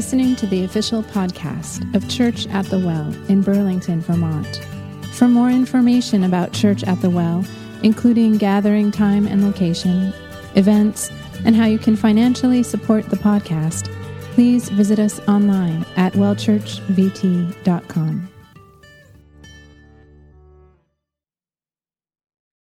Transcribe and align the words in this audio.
listening 0.00 0.34
to 0.34 0.46
the 0.46 0.64
official 0.64 1.02
podcast 1.02 1.94
of 1.94 2.08
Church 2.08 2.46
at 2.46 2.64
the 2.70 2.78
Well 2.78 3.14
in 3.28 3.42
Burlington, 3.42 4.00
Vermont. 4.00 4.56
For 5.12 5.28
more 5.28 5.50
information 5.50 6.24
about 6.24 6.54
Church 6.54 6.82
at 6.84 6.98
the 7.02 7.10
Well, 7.10 7.44
including 7.82 8.38
gathering 8.38 8.90
time 8.90 9.26
and 9.26 9.44
location, 9.44 10.14
events, 10.54 11.10
and 11.44 11.54
how 11.54 11.66
you 11.66 11.78
can 11.78 11.96
financially 11.96 12.62
support 12.62 13.10
the 13.10 13.16
podcast, 13.16 13.92
please 14.32 14.70
visit 14.70 14.98
us 14.98 15.20
online 15.28 15.84
at 15.98 16.14
wellchurchvt.com. 16.14 18.29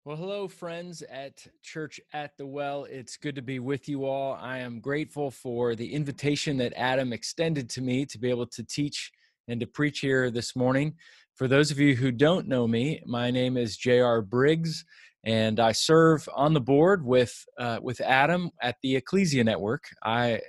Well, 0.09 0.17
hello, 0.17 0.48
friends 0.48 1.03
at 1.03 1.47
Church 1.62 2.01
at 2.15 2.35
the 2.39 2.47
Well. 2.47 2.87
It's 2.89 3.19
good 3.19 3.35
to 3.35 3.43
be 3.43 3.59
with 3.59 3.91
you 3.91 4.07
all. 4.07 4.39
I 4.41 4.57
am 4.57 4.80
grateful 4.80 5.30
for 5.30 5.75
the 5.75 5.93
invitation 5.93 6.57
that 6.57 6.73
Adam 6.77 7.12
extended 7.12 7.69
to 7.69 7.83
me 7.83 8.07
to 8.07 8.19
be 8.19 8.30
able 8.30 8.47
to 8.47 8.65
teach 8.65 9.13
and 9.49 9.61
to 9.61 9.66
preach 9.66 9.99
here 9.99 10.30
this 10.30 10.57
morning. 10.57 10.95
For 11.35 11.47
those 11.47 11.71
of 11.71 11.79
you 11.79 11.95
who 11.95 12.11
don't 12.11 12.49
know 12.49 12.66
me, 12.66 13.02
my 13.05 13.30
name 13.30 13.59
is 13.59 13.77
J.R. 13.77 14.23
Briggs, 14.23 14.83
and 15.25 15.61
I 15.61 15.73
serve 15.73 16.27
on 16.35 16.55
the 16.55 16.61
board 16.63 17.05
with 17.05 17.45
uh, 17.59 17.80
with 17.83 18.01
Adam 18.01 18.51
at 18.63 18.77
the 18.83 18.97
Ecclesia 18.97 19.45
Network. 19.45 19.91
I 20.02 20.41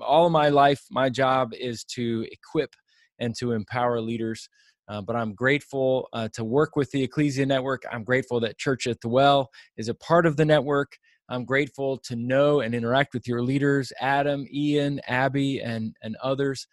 all 0.00 0.26
of 0.26 0.32
my 0.32 0.48
life, 0.48 0.82
my 0.90 1.10
job 1.10 1.52
is 1.54 1.84
to 1.94 2.26
equip 2.32 2.74
and 3.20 3.36
to 3.36 3.52
empower 3.52 4.00
leaders 4.00 4.48
uh, 4.88 5.00
but 5.00 5.16
I'm 5.16 5.34
grateful 5.34 6.08
uh, 6.12 6.28
to 6.34 6.44
work 6.44 6.76
with 6.76 6.90
the 6.90 7.02
Ecclesia 7.02 7.46
Network. 7.46 7.82
I'm 7.90 8.04
grateful 8.04 8.40
that 8.40 8.58
Church 8.58 8.86
at 8.86 9.00
the 9.00 9.08
Well 9.08 9.50
is 9.76 9.88
a 9.88 9.94
part 9.94 10.26
of 10.26 10.36
the 10.36 10.44
network. 10.44 10.96
I'm 11.28 11.44
grateful 11.44 11.98
to 12.04 12.14
know 12.14 12.60
and 12.60 12.74
interact 12.74 13.12
with 13.12 13.26
your 13.26 13.42
leaders, 13.42 13.92
Adam, 14.00 14.46
Ian, 14.52 15.00
Abby, 15.08 15.60
and, 15.60 15.96
and 16.02 16.16
others. 16.22 16.68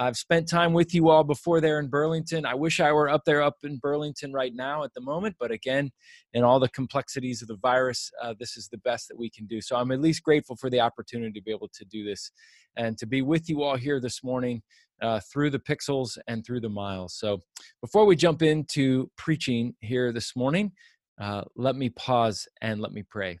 I've 0.00 0.16
spent 0.16 0.48
time 0.48 0.74
with 0.74 0.94
you 0.94 1.08
all 1.08 1.24
before 1.24 1.60
there 1.60 1.80
in 1.80 1.88
Burlington. 1.88 2.46
I 2.46 2.54
wish 2.54 2.78
I 2.78 2.92
were 2.92 3.08
up 3.08 3.24
there, 3.24 3.42
up 3.42 3.56
in 3.64 3.78
Burlington 3.78 4.32
right 4.32 4.54
now 4.54 4.84
at 4.84 4.94
the 4.94 5.00
moment, 5.00 5.34
but 5.40 5.50
again, 5.50 5.90
in 6.32 6.44
all 6.44 6.60
the 6.60 6.68
complexities 6.68 7.42
of 7.42 7.48
the 7.48 7.56
virus, 7.56 8.10
uh, 8.22 8.32
this 8.38 8.56
is 8.56 8.68
the 8.68 8.78
best 8.78 9.08
that 9.08 9.18
we 9.18 9.28
can 9.28 9.46
do. 9.46 9.60
So 9.60 9.74
I'm 9.76 9.90
at 9.90 10.00
least 10.00 10.22
grateful 10.22 10.54
for 10.54 10.70
the 10.70 10.80
opportunity 10.80 11.32
to 11.32 11.42
be 11.42 11.50
able 11.50 11.68
to 11.74 11.84
do 11.84 12.04
this 12.04 12.30
and 12.76 12.96
to 12.98 13.06
be 13.06 13.22
with 13.22 13.50
you 13.50 13.64
all 13.64 13.76
here 13.76 14.00
this 14.00 14.22
morning 14.22 14.62
uh, 15.02 15.20
through 15.32 15.50
the 15.50 15.58
pixels 15.58 16.18
and 16.26 16.44
through 16.44 16.60
the 16.60 16.68
miles. 16.68 17.14
So, 17.14 17.40
before 17.80 18.04
we 18.04 18.16
jump 18.16 18.42
into 18.42 19.10
preaching 19.16 19.74
here 19.80 20.12
this 20.12 20.34
morning, 20.36 20.72
uh, 21.20 21.42
let 21.56 21.76
me 21.76 21.90
pause 21.90 22.46
and 22.60 22.80
let 22.80 22.92
me 22.92 23.02
pray. 23.02 23.38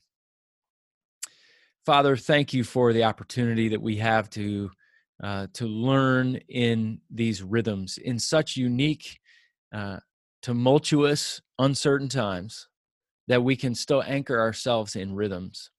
Father, 1.86 2.16
thank 2.16 2.52
you 2.52 2.64
for 2.64 2.92
the 2.92 3.04
opportunity 3.04 3.68
that 3.68 3.80
we 3.80 3.96
have 3.96 4.28
to 4.30 4.70
uh, 5.22 5.48
to 5.52 5.66
learn 5.66 6.36
in 6.48 7.00
these 7.10 7.42
rhythms 7.42 7.98
in 7.98 8.18
such 8.18 8.56
unique, 8.56 9.18
uh, 9.74 9.98
tumultuous, 10.42 11.40
uncertain 11.58 12.08
times 12.08 12.68
that 13.26 13.42
we 13.42 13.56
can 13.56 13.74
still 13.74 14.02
anchor 14.06 14.38
ourselves 14.38 14.96
in 14.96 15.14
rhythms. 15.14 15.70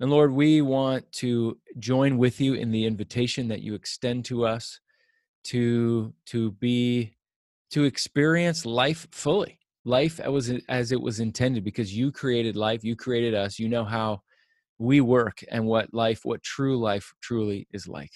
And 0.00 0.10
Lord, 0.10 0.32
we 0.32 0.60
want 0.60 1.10
to 1.12 1.58
join 1.78 2.18
with 2.18 2.40
you 2.40 2.54
in 2.54 2.70
the 2.70 2.84
invitation 2.84 3.48
that 3.48 3.62
you 3.62 3.74
extend 3.74 4.24
to 4.26 4.44
us 4.44 4.80
to 5.44 6.12
to 6.26 6.52
be 6.52 7.14
to 7.70 7.84
experience 7.84 8.66
life 8.66 9.06
fully. 9.12 9.58
Life 9.84 10.18
as, 10.18 10.50
as 10.68 10.92
it 10.92 11.00
was 11.00 11.20
intended 11.20 11.62
because 11.62 11.94
you 11.94 12.10
created 12.10 12.56
life, 12.56 12.82
you 12.84 12.96
created 12.96 13.34
us, 13.34 13.58
you 13.58 13.68
know 13.68 13.84
how 13.84 14.22
we 14.78 15.00
work 15.00 15.44
and 15.50 15.66
what 15.66 15.92
life, 15.92 16.20
what 16.24 16.42
true 16.42 16.78
life 16.78 17.12
truly 17.20 17.68
is 17.70 17.86
like. 17.86 18.10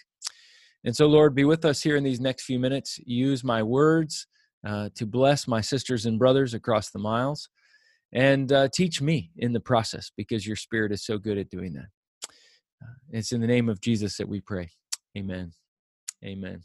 And 0.85 0.97
so, 0.97 1.07
Lord, 1.07 1.35
be 1.35 1.45
with 1.45 1.65
us 1.65 1.83
here 1.83 1.97
in 1.97 2.05
these 2.05 2.21
next 2.21 2.45
few 2.45 2.59
minutes. 2.59 2.99
Use 3.05 3.45
my 3.45 3.63
words 3.63 4.27
uh, 4.67 4.89
to 4.95 5.07
bless 5.07 5.47
my 5.47 5.61
sisters 5.61 6.07
and 6.07 6.19
brothers 6.19 6.55
across 6.55 6.91
the 6.91 6.99
miles 6.99 7.49
and 8.13 8.53
uh, 8.53 8.69
teach 8.73 9.01
me 9.01 9.31
in 9.37 9.53
the 9.53 9.61
process 9.61 10.11
because 10.17 10.47
your 10.47 10.57
spirit 10.57 10.93
is 10.93 11.05
so 11.05 11.19
good 11.19 11.39
at 11.39 11.51
doing 11.51 11.75
that. 11.75 11.89
Uh, 12.83 12.95
it's 13.11 13.33
in 13.33 13.41
the 13.41 13.47
name 13.47 13.69
of 13.69 13.81
Jesus 13.81 14.17
that 14.17 14.29
we 14.29 14.41
pray. 14.41 14.71
Amen. 15.17 15.53
Amen. 16.25 16.63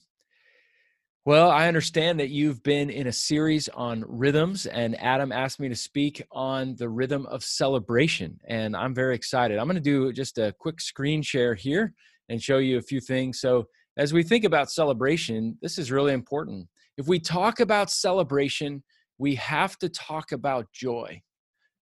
Well, 1.25 1.49
I 1.49 1.69
understand 1.69 2.19
that 2.19 2.31
you've 2.31 2.61
been 2.63 2.89
in 2.89 3.07
a 3.07 3.13
series 3.13 3.69
on 3.69 4.03
rhythms, 4.05 4.65
and 4.65 4.99
Adam 5.01 5.31
asked 5.31 5.57
me 5.57 5.69
to 5.69 5.75
speak 5.75 6.21
on 6.33 6.75
the 6.77 6.89
rhythm 6.89 7.25
of 7.27 7.45
celebration, 7.45 8.37
and 8.45 8.75
I'm 8.75 8.93
very 8.93 9.15
excited. 9.15 9.57
I'm 9.57 9.67
going 9.67 9.75
to 9.75 9.81
do 9.81 10.11
just 10.11 10.37
a 10.37 10.53
quick 10.59 10.81
screen 10.81 11.21
share 11.21 11.55
here 11.55 11.93
and 12.27 12.41
show 12.41 12.57
you 12.57 12.77
a 12.77 12.81
few 12.81 12.99
things. 12.99 13.39
So, 13.39 13.67
as 13.95 14.11
we 14.11 14.23
think 14.23 14.43
about 14.43 14.69
celebration, 14.69 15.57
this 15.61 15.77
is 15.77 15.93
really 15.93 16.11
important. 16.11 16.67
If 16.97 17.07
we 17.07 17.19
talk 17.19 17.61
about 17.61 17.89
celebration, 17.89 18.83
we 19.17 19.35
have 19.35 19.77
to 19.79 19.87
talk 19.87 20.33
about 20.33 20.65
joy 20.73 21.21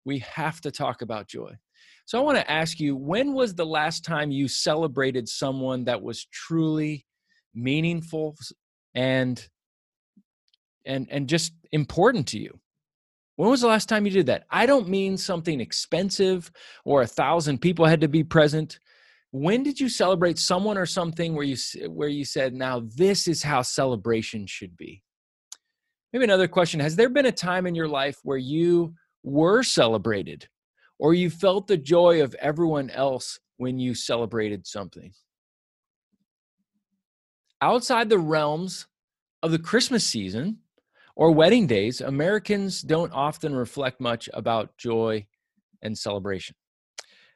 we 0.06 0.20
have 0.20 0.62
to 0.62 0.72
talk 0.72 1.02
about 1.02 1.28
joy. 1.28 1.52
So 2.06 2.20
I 2.20 2.24
want 2.24 2.38
to 2.38 2.52
ask 2.52 2.80
you 2.80 2.96
when 2.96 3.34
was 3.34 3.56
the 3.56 3.66
last 3.66 4.04
time 4.04 4.32
you 4.32 4.48
celebrated 4.48 5.30
someone 5.30 5.86
that 5.86 6.02
was 6.02 6.26
truly 6.26 7.06
meaningful 7.54 8.36
and 8.96 9.48
and 10.86 11.08
and 11.12 11.30
just 11.30 11.54
important 11.72 12.28
to 12.30 12.40
you? 12.40 12.60
When 13.36 13.50
was 13.50 13.62
the 13.62 13.68
last 13.68 13.88
time 13.88 14.06
you 14.06 14.12
did 14.12 14.26
that? 14.28 14.44
I 14.50 14.66
don't 14.66 14.90
mean 14.90 15.18
something 15.18 15.62
expensive 15.62 16.52
or 16.86 17.02
a 17.02 17.08
thousand 17.08 17.60
people 17.60 17.86
had 17.86 18.02
to 18.02 18.08
be 18.08 18.24
present. 18.24 18.80
When 19.32 19.64
did 19.64 19.80
you 19.80 19.88
celebrate 19.88 20.38
someone 20.38 20.78
or 20.78 20.86
something 20.86 21.34
where 21.34 21.46
you 21.46 21.56
where 21.88 22.10
you 22.10 22.26
said, 22.26 22.54
"Now 22.54 22.82
this 22.96 23.28
is 23.28 23.44
how 23.44 23.62
celebration 23.62 24.46
should 24.48 24.76
be"? 24.76 25.02
Maybe 26.12 26.26
another 26.26 26.48
question: 26.48 26.82
Has 26.82 26.96
there 26.96 27.10
been 27.10 27.28
a 27.28 27.32
time 27.32 27.66
in 27.66 27.76
your 27.76 27.88
life 27.88 28.18
where 28.24 28.38
you 28.38 28.96
were 29.24 29.64
celebrated 29.64 30.48
or 31.02 31.16
you 31.16 31.32
felt 31.32 31.66
the 31.66 31.78
joy 31.78 32.22
of 32.22 32.36
everyone 32.36 32.92
else 32.92 33.40
when 33.58 33.80
you 33.80 33.96
celebrated 33.96 34.68
something. 34.68 35.12
Outside 37.60 38.08
the 38.08 38.20
realms 38.20 38.86
of 39.42 39.52
the 39.52 39.60
Christmas 39.60 40.06
season 40.06 40.60
or 41.16 41.32
wedding 41.32 41.66
days, 41.66 42.02
Americans 42.02 42.82
don't 42.84 43.12
often 43.14 43.56
reflect 43.56 44.00
much 44.00 44.30
about 44.34 44.78
joy 44.78 45.26
and 45.82 45.98
celebration. 45.98 46.56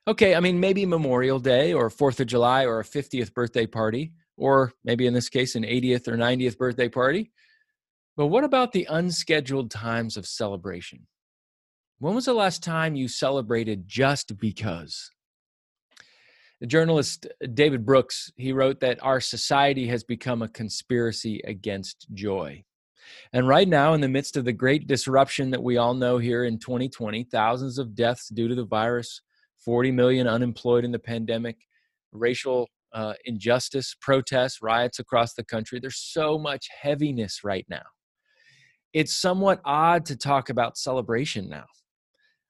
Okay, 0.08 0.36
I 0.36 0.40
mean, 0.42 0.60
maybe 0.60 0.86
Memorial 0.86 1.40
Day 1.40 1.74
or 1.74 1.90
4th 1.90 2.20
of 2.20 2.28
July 2.28 2.66
or 2.66 2.80
a 2.80 2.84
50th 2.84 3.34
birthday 3.34 3.66
party, 3.66 4.14
or 4.38 4.74
maybe 4.84 5.08
in 5.08 5.16
this 5.16 5.30
case, 5.30 5.56
an 5.56 5.64
80th 5.64 6.08
or 6.08 6.18
90th 6.18 6.60
birthday 6.60 6.88
party. 6.88 7.32
But 8.16 8.28
what 8.28 8.44
about 8.44 8.72
the 8.72 8.86
unscheduled 8.88 9.72
times 9.72 10.18
of 10.18 10.28
celebration? 10.28 11.08
When 12.00 12.14
was 12.14 12.26
the 12.26 12.34
last 12.34 12.62
time 12.62 12.96
you 12.96 13.08
celebrated 13.08 13.88
just 13.88 14.38
because? 14.38 15.12
The 16.60 16.68
journalist 16.68 17.26
uh, 17.26 17.48
David 17.54 17.86
Brooks, 17.86 18.34
he 18.36 18.52
wrote 18.52 18.82
that 18.82 19.02
our 19.02 19.22
society 19.22 19.88
has 19.88 20.04
become 20.04 20.42
a 20.42 20.50
conspiracy 20.50 21.42
against 21.46 22.08
joy. 22.14 22.66
And 23.32 23.48
right 23.48 23.68
now, 23.68 23.94
in 23.94 24.02
the 24.02 24.10
midst 24.10 24.36
of 24.36 24.44
the 24.44 24.52
great 24.52 24.88
disruption 24.88 25.52
that 25.52 25.64
we 25.64 25.78
all 25.78 25.94
know 25.94 26.18
here 26.18 26.44
in 26.44 26.60
2020, 26.60 27.24
thousands 27.26 27.78
of 27.78 27.96
deaths 27.96 28.28
due 28.28 28.50
to 28.50 28.56
the 28.56 28.66
virus, 28.66 29.22
40 29.64 29.92
million 29.92 30.28
unemployed 30.28 30.84
in 30.84 30.92
the 30.92 31.00
pandemic, 31.00 31.58
racial 32.12 32.68
uh, 32.94 33.14
injustice, 33.24 33.96
protests, 34.02 34.62
riots 34.62 35.00
across 35.00 35.34
the 35.34 35.44
country, 35.44 35.80
there's 35.80 36.00
so 36.00 36.38
much 36.38 36.68
heaviness 36.82 37.44
right 37.44 37.66
now. 37.70 37.84
It's 38.92 39.14
somewhat 39.14 39.62
odd 39.64 40.06
to 40.08 40.18
talk 40.18 40.50
about 40.50 40.78
celebration 40.78 41.48
now. 41.48 41.66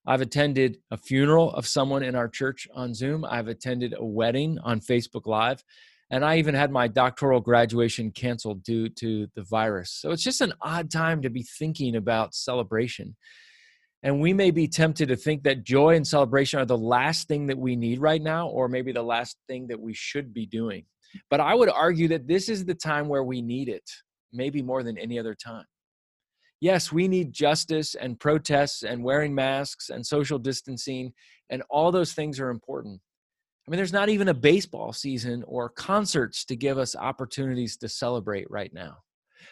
I've 0.07 0.21
attended 0.21 0.77
a 0.91 0.97
funeral 0.97 1.51
of 1.53 1.65
someone 1.65 2.03
in 2.03 2.15
our 2.15 2.27
church 2.27 2.67
on 2.73 2.93
Zoom. 2.93 3.25
I've 3.25 3.47
attended 3.47 3.95
a 3.97 4.05
wedding 4.05 4.59
on 4.63 4.79
Facebook 4.79 5.25
Live. 5.25 5.63
And 6.11 6.23
I 6.23 6.37
even 6.37 6.53
had 6.53 6.71
my 6.71 6.87
doctoral 6.87 7.41
graduation 7.41 8.11
canceled 8.11 8.63
due 8.63 8.89
to 8.89 9.27
the 9.35 9.41
virus. 9.43 9.91
So 9.91 10.11
it's 10.11 10.23
just 10.23 10.41
an 10.41 10.53
odd 10.61 10.91
time 10.91 11.23
to 11.23 11.31
be 11.31 11.41
thinking 11.41 11.95
about 11.95 12.35
celebration. 12.35 13.15
And 14.03 14.21
we 14.21 14.31
may 14.31 14.51
be 14.51 14.67
tempted 14.67 15.07
to 15.07 15.15
think 15.15 15.43
that 15.43 15.63
joy 15.63 15.95
and 15.95 16.05
celebration 16.05 16.59
are 16.59 16.65
the 16.65 16.77
last 16.77 17.27
thing 17.27 17.47
that 17.47 17.57
we 17.57 17.75
need 17.75 17.99
right 17.99 18.21
now, 18.21 18.47
or 18.49 18.67
maybe 18.67 18.91
the 18.91 19.01
last 19.01 19.37
thing 19.47 19.67
that 19.67 19.79
we 19.79 19.95
should 19.95 20.31
be 20.31 20.45
doing. 20.45 20.85
But 21.31 21.39
I 21.39 21.55
would 21.55 21.69
argue 21.69 22.09
that 22.09 22.27
this 22.27 22.49
is 22.49 22.65
the 22.65 22.75
time 22.75 23.07
where 23.07 23.23
we 23.23 23.41
need 23.41 23.67
it, 23.67 23.89
maybe 24.31 24.61
more 24.61 24.83
than 24.83 24.99
any 24.99 25.17
other 25.17 25.33
time 25.33 25.65
yes, 26.65 26.91
we 26.91 27.07
need 27.07 27.31
justice 27.31 27.93
and 27.93 28.19
protests 28.19 28.81
and 28.81 29.03
wearing 29.03 29.35
masks 29.35 29.91
and 29.91 30.03
social 30.03 30.39
distancing, 30.39 31.13
and 31.51 31.61
all 31.69 31.91
those 31.91 32.13
things 32.13 32.39
are 32.39 32.49
important. 32.49 32.99
I 33.67 33.71
mean, 33.71 33.77
there's 33.77 33.93
not 33.93 34.09
even 34.09 34.29
a 34.29 34.33
baseball 34.33 34.91
season 34.91 35.43
or 35.47 35.69
concerts 35.69 36.43
to 36.45 36.55
give 36.55 36.79
us 36.79 36.95
opportunities 36.95 37.77
to 37.77 37.87
celebrate 37.87 38.49
right 38.49 38.73
now. 38.73 38.97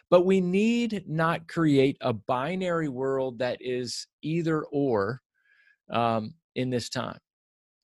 But 0.10 0.26
we 0.26 0.42
need 0.42 1.04
not 1.08 1.48
create 1.48 1.98
a 2.02 2.14
binary 2.14 2.90
world 2.90 3.38
that 3.40 3.58
is 3.62 4.08
either 4.24 4.64
or 4.72 5.22
um, 5.92 6.34
in 6.56 6.72
this 6.72 6.90
time. 6.90 7.20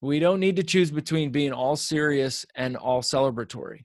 We 0.01 0.17
don't 0.17 0.39
need 0.39 0.55
to 0.55 0.63
choose 0.63 0.89
between 0.89 1.31
being 1.31 1.53
all 1.53 1.75
serious 1.75 2.47
and 2.55 2.75
all 2.75 3.03
celebratory. 3.03 3.81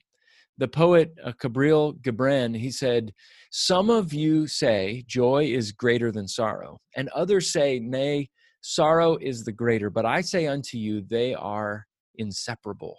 The 0.57 0.67
poet 0.67 1.13
uh, 1.23 1.33
Kahlil 1.33 1.99
Gibran, 2.01 2.57
he 2.57 2.71
said, 2.71 3.13
Some 3.51 3.89
of 3.89 4.13
you 4.13 4.47
say 4.47 5.03
joy 5.05 5.45
is 5.45 5.71
greater 5.71 6.11
than 6.11 6.27
sorrow, 6.27 6.79
and 6.95 7.09
others 7.09 7.51
say, 7.51 7.79
Nay, 7.79 8.29
sorrow 8.61 9.17
is 9.17 9.43
the 9.43 9.51
greater. 9.51 9.89
But 9.89 10.05
I 10.05 10.21
say 10.21 10.47
unto 10.47 10.77
you, 10.77 11.01
they 11.01 11.33
are 11.33 11.85
inseparable. 12.15 12.97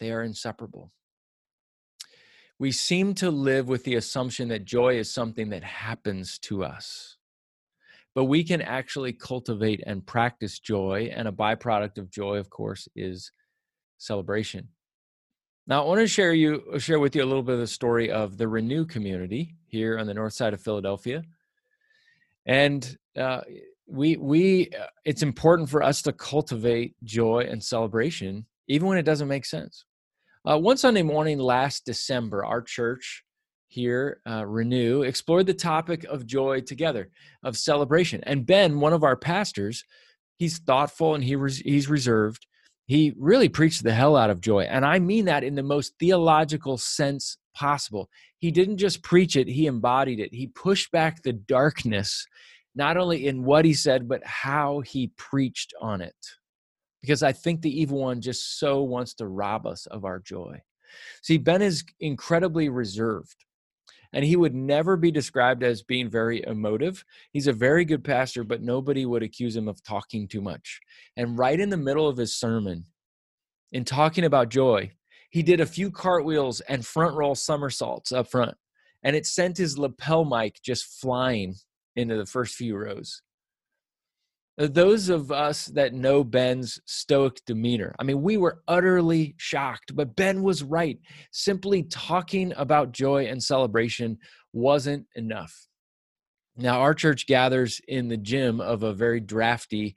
They 0.00 0.12
are 0.12 0.22
inseparable. 0.22 0.90
We 2.58 2.72
seem 2.72 3.14
to 3.14 3.30
live 3.30 3.68
with 3.68 3.84
the 3.84 3.94
assumption 3.96 4.48
that 4.48 4.64
joy 4.64 4.98
is 4.98 5.12
something 5.12 5.50
that 5.50 5.62
happens 5.62 6.38
to 6.40 6.64
us. 6.64 7.16
But 8.14 8.24
we 8.24 8.42
can 8.42 8.60
actually 8.60 9.12
cultivate 9.12 9.82
and 9.86 10.04
practice 10.04 10.58
joy, 10.58 11.12
and 11.14 11.28
a 11.28 11.32
byproduct 11.32 11.98
of 11.98 12.10
joy, 12.10 12.38
of 12.38 12.50
course, 12.50 12.88
is 12.96 13.30
celebration. 13.98 14.68
Now, 15.68 15.84
I 15.84 15.86
want 15.86 16.00
to 16.00 16.06
share 16.06 16.32
you 16.32 16.78
share 16.78 16.98
with 16.98 17.14
you 17.14 17.22
a 17.22 17.26
little 17.26 17.42
bit 17.42 17.52
of 17.52 17.60
the 17.60 17.66
story 17.66 18.10
of 18.10 18.38
the 18.38 18.48
Renew 18.48 18.86
community 18.86 19.54
here 19.66 19.98
on 19.98 20.06
the 20.06 20.14
north 20.14 20.32
side 20.32 20.54
of 20.54 20.62
Philadelphia, 20.62 21.22
and 22.46 22.96
uh, 23.14 23.42
we 23.86 24.16
we 24.16 24.70
uh, 24.70 24.86
it's 25.04 25.22
important 25.22 25.68
for 25.68 25.82
us 25.82 26.00
to 26.02 26.12
cultivate 26.14 26.96
joy 27.04 27.46
and 27.50 27.62
celebration, 27.62 28.46
even 28.66 28.88
when 28.88 28.96
it 28.96 29.02
doesn't 29.02 29.28
make 29.28 29.44
sense. 29.44 29.84
Uh, 30.50 30.58
one 30.58 30.78
Sunday 30.78 31.02
morning 31.02 31.38
last 31.38 31.84
December, 31.84 32.46
our 32.46 32.62
church 32.62 33.22
here, 33.66 34.22
uh, 34.26 34.46
Renew, 34.46 35.02
explored 35.02 35.44
the 35.44 35.52
topic 35.52 36.04
of 36.04 36.24
joy 36.24 36.62
together, 36.62 37.10
of 37.44 37.58
celebration, 37.58 38.24
and 38.24 38.46
Ben, 38.46 38.80
one 38.80 38.94
of 38.94 39.04
our 39.04 39.16
pastors, 39.16 39.84
he's 40.38 40.56
thoughtful 40.56 41.14
and 41.14 41.24
he 41.24 41.36
res- 41.36 41.58
he's 41.58 41.90
reserved 41.90 42.46
he 42.88 43.12
really 43.18 43.50
preached 43.50 43.84
the 43.84 43.92
hell 43.92 44.16
out 44.16 44.30
of 44.30 44.40
joy. 44.40 44.62
And 44.62 44.84
I 44.84 44.98
mean 44.98 45.26
that 45.26 45.44
in 45.44 45.54
the 45.54 45.62
most 45.62 45.92
theological 46.00 46.78
sense 46.78 47.36
possible. 47.54 48.08
He 48.38 48.50
didn't 48.50 48.78
just 48.78 49.02
preach 49.02 49.36
it, 49.36 49.46
he 49.46 49.66
embodied 49.66 50.18
it. 50.18 50.32
He 50.32 50.46
pushed 50.46 50.90
back 50.90 51.22
the 51.22 51.34
darkness, 51.34 52.26
not 52.74 52.96
only 52.96 53.26
in 53.26 53.44
what 53.44 53.66
he 53.66 53.74
said, 53.74 54.08
but 54.08 54.24
how 54.24 54.80
he 54.80 55.12
preached 55.18 55.74
on 55.82 56.00
it. 56.00 56.16
Because 57.02 57.22
I 57.22 57.30
think 57.32 57.60
the 57.60 57.80
evil 57.80 57.98
one 57.98 58.22
just 58.22 58.58
so 58.58 58.82
wants 58.82 59.12
to 59.14 59.26
rob 59.26 59.66
us 59.66 59.84
of 59.86 60.06
our 60.06 60.18
joy. 60.18 60.58
See, 61.22 61.36
Ben 61.36 61.60
is 61.60 61.84
incredibly 62.00 62.70
reserved 62.70 63.36
and 64.12 64.24
he 64.24 64.36
would 64.36 64.54
never 64.54 64.96
be 64.96 65.10
described 65.10 65.62
as 65.62 65.82
being 65.82 66.08
very 66.08 66.42
emotive. 66.46 67.04
He's 67.32 67.46
a 67.46 67.52
very 67.52 67.84
good 67.84 68.04
pastor, 68.04 68.44
but 68.44 68.62
nobody 68.62 69.04
would 69.04 69.22
accuse 69.22 69.54
him 69.56 69.68
of 69.68 69.82
talking 69.82 70.28
too 70.28 70.40
much. 70.40 70.80
And 71.16 71.38
right 71.38 71.58
in 71.58 71.70
the 71.70 71.76
middle 71.76 72.08
of 72.08 72.16
his 72.16 72.36
sermon, 72.36 72.86
in 73.72 73.84
talking 73.84 74.24
about 74.24 74.48
joy, 74.48 74.92
he 75.30 75.42
did 75.42 75.60
a 75.60 75.66
few 75.66 75.90
cartwheels 75.90 76.60
and 76.62 76.86
front 76.86 77.14
roll 77.14 77.34
somersaults 77.34 78.12
up 78.12 78.30
front, 78.30 78.56
and 79.02 79.14
it 79.14 79.26
sent 79.26 79.58
his 79.58 79.78
lapel 79.78 80.24
mic 80.24 80.60
just 80.62 80.84
flying 81.00 81.54
into 81.96 82.16
the 82.16 82.26
first 82.26 82.54
few 82.54 82.76
rows. 82.76 83.22
Those 84.58 85.08
of 85.08 85.30
us 85.30 85.66
that 85.66 85.94
know 85.94 86.24
Ben's 86.24 86.80
stoic 86.84 87.38
demeanor, 87.46 87.94
I 88.00 88.02
mean, 88.02 88.22
we 88.22 88.36
were 88.36 88.60
utterly 88.66 89.36
shocked, 89.38 89.94
but 89.94 90.16
Ben 90.16 90.42
was 90.42 90.64
right. 90.64 90.98
Simply 91.30 91.84
talking 91.84 92.52
about 92.56 92.90
joy 92.90 93.26
and 93.26 93.40
celebration 93.40 94.18
wasn't 94.52 95.06
enough. 95.14 95.54
Now, 96.56 96.80
our 96.80 96.92
church 96.92 97.28
gathers 97.28 97.80
in 97.86 98.08
the 98.08 98.16
gym 98.16 98.60
of 98.60 98.82
a 98.82 98.92
very 98.92 99.20
drafty 99.20 99.94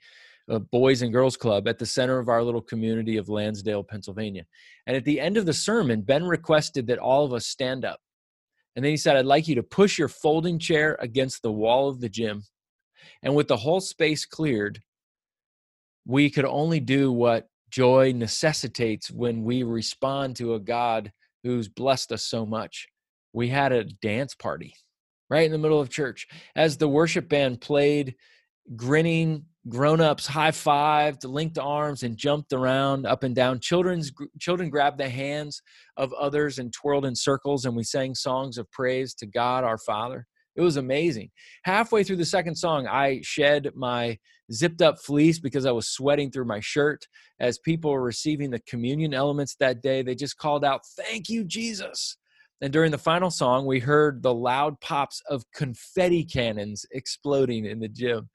uh, 0.48 0.60
boys 0.60 1.02
and 1.02 1.12
girls 1.12 1.38
club 1.38 1.68
at 1.68 1.80
the 1.80 1.86
center 1.88 2.20
of 2.20 2.30
our 2.30 2.44
little 2.44 2.62
community 2.62 3.18
of 3.18 3.30
Lansdale, 3.30 3.84
Pennsylvania. 3.84 4.46
And 4.86 4.96
at 4.96 5.06
the 5.06 5.20
end 5.20 5.38
of 5.38 5.48
the 5.48 5.54
sermon, 5.54 6.02
Ben 6.02 6.24
requested 6.24 6.86
that 6.86 7.00
all 7.00 7.26
of 7.26 7.34
us 7.34 7.48
stand 7.48 7.84
up. 7.84 8.00
And 8.76 8.86
then 8.86 8.92
he 8.92 8.98
said, 8.98 9.16
I'd 9.16 9.26
like 9.26 9.48
you 9.48 9.56
to 9.56 9.64
push 9.64 9.98
your 9.98 10.08
folding 10.08 10.60
chair 10.60 10.98
against 11.00 11.42
the 11.42 11.52
wall 11.52 11.90
of 11.90 12.00
the 12.00 12.10
gym 12.10 12.44
and 13.24 13.36
with 13.36 13.48
the 13.48 13.58
whole 13.58 13.82
space 13.82 14.26
cleared, 14.26 14.82
we 16.06 16.30
could 16.30 16.46
only 16.46 16.80
do 16.80 17.12
what 17.12 17.48
joy 17.70 18.12
necessitates 18.14 19.10
when 19.10 19.44
we 19.44 19.64
respond 19.64 20.36
to 20.36 20.56
a 20.56 20.60
God 20.60 21.12
who's 21.44 21.68
blessed 21.68 22.12
us 22.12 22.24
so 22.24 22.46
much. 22.46 22.88
We 23.34 23.48
had 23.48 23.72
a 23.72 23.86
dance 23.86 24.36
party 24.36 24.74
right 25.30 25.46
in 25.46 25.52
the 25.52 25.58
middle 25.58 25.80
of 25.80 25.90
church 25.90 26.28
as 26.56 26.78
the 26.78 26.90
worship 26.90 27.30
band 27.30 27.62
played 27.62 28.16
grinning 28.76 29.46
grown-ups 29.70 30.26
high-fived 30.26 31.24
linked 31.24 31.58
arms 31.58 32.04
and 32.04 32.18
jumped 32.18 32.52
around 32.52 33.06
up 33.06 33.24
and 33.24 33.36
down 33.36 33.60
children's 33.60 34.12
children 34.40 34.70
grabbed 34.70 34.98
the 34.98 35.08
hands 35.08 35.62
of 35.98 36.12
others 36.14 36.58
and 36.58 36.74
twirled 36.74 37.06
in 37.06 37.16
circles 37.16 37.66
and 37.66 37.76
we 37.76 37.84
sang 37.84 38.16
songs 38.16 38.58
of 38.58 38.70
praise 38.72 39.14
to 39.14 39.28
god 39.28 39.64
our 39.64 39.78
father 39.78 40.26
it 40.56 40.62
was 40.62 40.78
amazing. 40.78 41.30
Halfway 41.64 42.04
through 42.04 42.18
the 42.18 42.26
second 42.26 42.56
song, 42.56 42.88
I 42.88 43.22
shed 43.24 43.70
my 43.76 44.18
zipped 44.52 44.82
up 44.82 45.00
fleece 45.00 45.40
because 45.40 45.66
I 45.66 45.72
was 45.72 45.90
sweating 45.90 46.32
through 46.32 46.46
my 46.46 46.60
shirt. 46.60 47.08
As 47.40 47.58
people 47.58 47.92
were 47.92 48.04
receiving 48.04 48.52
the 48.52 48.60
communion 48.60 49.14
elements 49.14 49.56
that 49.60 49.82
day, 49.82 50.02
they 50.02 50.16
just 50.16 50.38
called 50.38 50.66
out, 50.66 50.82
Thank 50.98 51.30
you, 51.30 51.44
Jesus. 51.44 52.18
And 52.64 52.72
during 52.72 52.92
the 52.92 52.98
final 53.00 53.32
song, 53.32 53.66
we 53.66 53.80
heard 53.80 54.22
the 54.22 54.34
loud 54.34 54.80
pops 54.82 55.20
of 55.28 55.44
confetti 55.52 56.24
cannons 56.24 56.86
exploding 56.92 57.66
in 57.66 57.80
the 57.80 57.88
gym. 57.88 58.30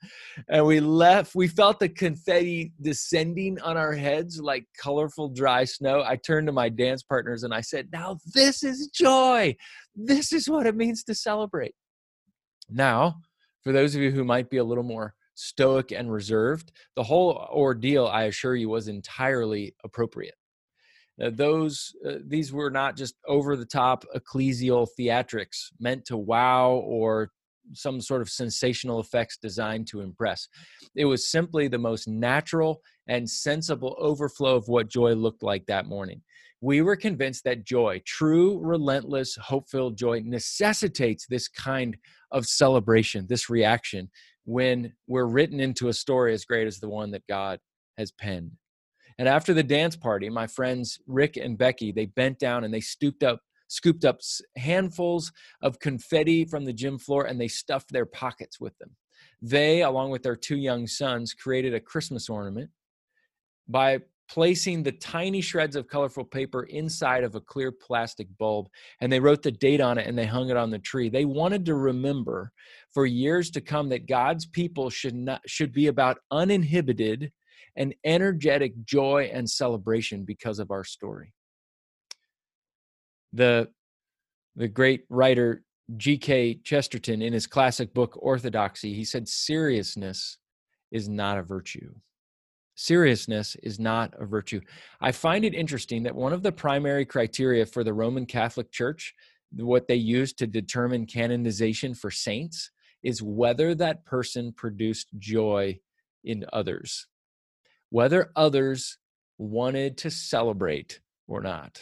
And 0.49 0.67
we 0.67 0.81
left, 0.81 1.37
we 1.37 1.47
felt 1.47 1.79
the 1.79 1.89
confetti 1.89 2.73
descending 2.81 3.61
on 3.61 3.77
our 3.77 3.93
heads 3.93 4.41
like 4.41 4.67
colorful 4.77 5.29
dry 5.29 5.63
snow. 5.63 6.03
I 6.05 6.17
turned 6.17 6.49
to 6.49 6.53
my 6.53 6.69
dance 6.69 7.05
partners 7.05 7.45
and 7.45 7.55
I 7.55 7.61
said, 7.61 7.89
Now 7.93 8.19
this 8.35 8.65
is 8.65 8.89
joy. 8.89 9.55
This 9.95 10.33
is 10.33 10.51
what 10.51 10.67
it 10.67 10.75
means 10.75 11.05
to 11.05 11.15
celebrate. 11.15 11.77
Now, 12.69 13.21
for 13.63 13.73
those 13.73 13.95
of 13.95 14.03
you 14.03 14.11
who 14.11 14.25
might 14.25 14.51
be 14.51 14.59
a 14.59 14.65
little 14.65 14.85
more 14.85 15.15
stoic 15.35 15.93
and 15.93 16.11
reserved, 16.11 16.73
the 16.95 17.03
whole 17.03 17.49
ordeal, 17.51 18.07
I 18.07 18.25
assure 18.25 18.57
you, 18.57 18.69
was 18.69 18.89
entirely 18.89 19.75
appropriate. 19.85 20.35
Uh, 21.23 21.31
those 21.33 21.95
uh, 22.07 22.17
these 22.27 22.53
were 22.53 22.71
not 22.71 22.97
just 22.97 23.15
over 23.27 23.57
the 23.57 23.65
top 23.65 24.05
ecclesial 24.15 24.87
theatrics 24.99 25.71
meant 25.81 26.05
to 26.05 26.17
wow 26.17 26.73
or 26.73 27.31
some 27.73 28.01
sort 28.01 28.23
of 28.23 28.29
sensational 28.29 29.01
effects 29.01 29.39
designed 29.39 29.87
to 29.89 30.01
impress. 30.01 30.49
It 30.95 31.07
was 31.07 31.31
simply 31.31 31.69
the 31.69 31.79
most 31.79 32.07
natural 32.07 32.83
and 33.09 33.29
sensible 33.29 33.97
overflow 33.99 34.57
of 34.57 34.69
what 34.69 34.89
joy 34.89 35.15
looked 35.15 35.43
like 35.43 35.67
that 35.67 35.87
morning. 35.87 36.23
We 36.61 36.81
were 36.81 36.97
convinced 36.97 37.45
that 37.45 37.65
joy, 37.65 38.03
true, 38.07 38.59
relentless, 38.59 39.37
hope 39.37 39.69
filled 39.69 39.99
joy, 39.99 40.23
necessitates 40.25 41.27
this 41.27 41.49
kind 41.49 41.97
of 42.33 42.47
celebration, 42.47 43.27
this 43.29 43.49
reaction, 43.51 44.11
when 44.45 44.93
we're 45.07 45.27
written 45.27 45.61
into 45.61 45.89
a 45.89 45.93
story 45.93 46.33
as 46.33 46.45
great 46.45 46.67
as 46.67 46.79
the 46.79 46.89
one 46.89 47.11
that 47.11 47.27
God 47.29 47.59
has 47.99 48.13
penned. 48.13 48.53
And 49.19 49.29
after 49.29 49.55
the 49.55 49.63
dance 49.63 49.97
party, 49.97 50.29
my 50.29 50.47
friends 50.47 50.99
Rick 51.07 51.37
and 51.37 51.57
Becky, 51.57 51.93
they 51.93 52.07
bent 52.07 52.39
down 52.39 52.65
and 52.65 52.73
they 52.73 52.81
stooped 52.81 53.23
up, 53.23 53.41
scooped 53.69 54.05
up 54.05 54.21
handfuls 54.57 55.33
of 55.63 55.81
confetti 55.81 56.45
from 56.45 56.65
the 56.65 56.73
gym 56.73 56.99
floor 56.99 57.25
and 57.25 57.41
they 57.41 57.49
stuffed 57.49 57.93
their 57.93 58.07
pockets 58.07 58.61
with 58.61 58.77
them. 58.79 58.91
They, 59.41 59.83
along 59.83 60.11
with 60.11 60.23
their 60.23 60.37
two 60.37 60.57
young 60.57 60.87
sons, 60.87 61.33
created 61.35 61.75
a 61.75 61.81
Christmas 61.81 62.29
ornament 62.29 62.71
by 63.69 64.01
placing 64.29 64.83
the 64.83 64.93
tiny 64.93 65.41
shreds 65.41 65.77
of 65.77 65.89
colorful 65.89 66.25
paper 66.25 66.65
inside 66.65 67.25
of 67.25 67.35
a 67.35 67.41
clear 67.41 67.71
plastic 67.71 68.27
bulb 68.39 68.69
and 69.01 69.13
they 69.13 69.21
wrote 69.21 69.43
the 69.43 69.51
date 69.51 69.81
on 69.81 69.99
it 69.99 70.07
and 70.07 70.19
they 70.19 70.27
hung 70.27 70.51
it 70.51 70.57
on 70.57 70.71
the 70.71 70.79
tree. 70.79 71.09
They 71.09 71.25
wanted 71.25 71.65
to 71.67 71.75
remember 71.75 72.53
for 72.93 73.07
years 73.07 73.51
to 73.53 73.61
come 73.61 73.89
that 73.91 74.09
god's 74.09 74.47
people 74.47 74.91
should 74.91 75.15
not 75.15 75.41
should 75.47 75.73
be 75.73 75.87
about 75.87 76.19
uninhibited 76.31 77.33
and 77.77 77.95
energetic 78.05 78.85
joy 78.85 79.31
and 79.33 79.49
celebration 79.49 80.25
because 80.25 80.59
of 80.59 80.71
our 80.71 80.85
story. 80.85 81.33
The 83.33 83.69
the 84.57 84.69
great 84.69 85.05
writer 85.09 85.63
g.k 85.97 86.61
chesterton 86.65 87.23
in 87.23 87.33
his 87.33 87.47
classic 87.47 87.95
book 87.95 88.19
orthodoxy 88.21 88.93
he 88.93 89.05
said 89.05 89.29
seriousness 89.29 90.39
is 90.91 91.09
not 91.09 91.39
a 91.39 91.43
virtue 91.43 91.95
seriousness 92.77 93.57
is 93.63 93.81
not 93.81 94.15
a 94.19 94.25
virtue. 94.25 94.61
I 95.01 95.11
find 95.11 95.45
it 95.45 95.55
interesting 95.55 96.05
that 96.05 96.15
one 96.15 96.33
of 96.33 96.43
the 96.43 96.53
primary 96.53 97.05
criteria 97.05 97.67
for 97.67 97.83
the 97.83 97.93
Roman 97.93 98.27
Catholic 98.27 98.71
Church, 98.71 99.15
what 99.57 99.89
they 99.89 99.97
use 99.97 100.33
to 100.35 100.47
determine 100.47 101.07
canonization 101.07 101.95
for 101.95 102.11
saints, 102.11 102.71
is 103.03 103.23
whether 103.23 103.75
that 103.75 104.05
person 104.05 104.53
produced 104.53 105.09
joy 105.19 105.79
in 106.23 106.45
others, 106.53 107.07
whether 107.91 108.31
others 108.37 108.99
wanted 109.39 109.97
to 109.99 110.11
celebrate 110.11 111.01
or 111.27 111.41
not. 111.41 111.81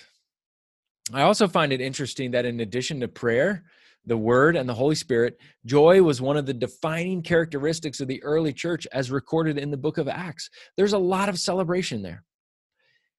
I 1.13 1.23
also 1.23 1.49
find 1.49 1.73
it 1.73 1.81
interesting 1.81 2.31
that 2.31 2.47
in 2.47 2.61
addition 2.61 3.01
to 3.01 3.09
prayer, 3.09 3.65
the 4.07 4.17
Word, 4.17 4.57
and 4.57 4.69
the 4.69 4.75
Holy 4.75 4.95
Spirit, 4.95 5.39
joy 5.65 6.03
was 6.03 6.21
one 6.21 6.37
of 6.37 6.47
the 6.47 6.55
defining 6.55 7.23
characteristics 7.23 8.01
of 8.01 8.09
the 8.09 8.23
early 8.23 8.53
church 8.53 8.87
as 8.93 9.11
recorded 9.11 9.59
in 9.59 9.71
the 9.71 9.77
book 9.77 9.99
of 9.99 10.09
Acts. 10.09 10.51
There's 10.77 10.93
a 10.93 10.99
lot 10.99 11.29
of 11.29 11.39
celebration 11.39 12.03
there. 12.03 12.25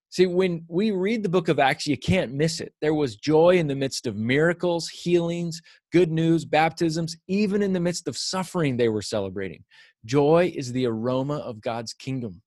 See, 0.09 0.27
when 0.27 0.63
we 0.69 0.91
read 0.91 1.23
the 1.23 1.29
book 1.29 1.49
of 1.49 1.59
Acts, 1.59 1.87
you 1.87 1.97
can't 1.97 2.31
miss 2.31 2.61
it. 2.61 2.73
There 2.79 2.93
was 2.93 3.17
joy 3.17 3.57
in 3.57 3.67
the 3.67 3.75
midst 3.75 4.07
of 4.07 4.15
miracles, 4.15 4.87
healings, 4.87 5.61
good 5.91 6.11
news, 6.11 6.45
baptisms, 6.45 7.17
even 7.27 7.61
in 7.61 7.73
the 7.73 7.79
midst 7.79 8.07
of 8.07 8.15
suffering, 8.15 8.77
they 8.77 8.87
were 8.87 9.01
celebrating. 9.01 9.63
Joy 10.05 10.53
is 10.55 10.71
the 10.71 10.85
aroma 10.85 11.37
of 11.39 11.59
God's 11.59 11.93
kingdom. 11.93 12.41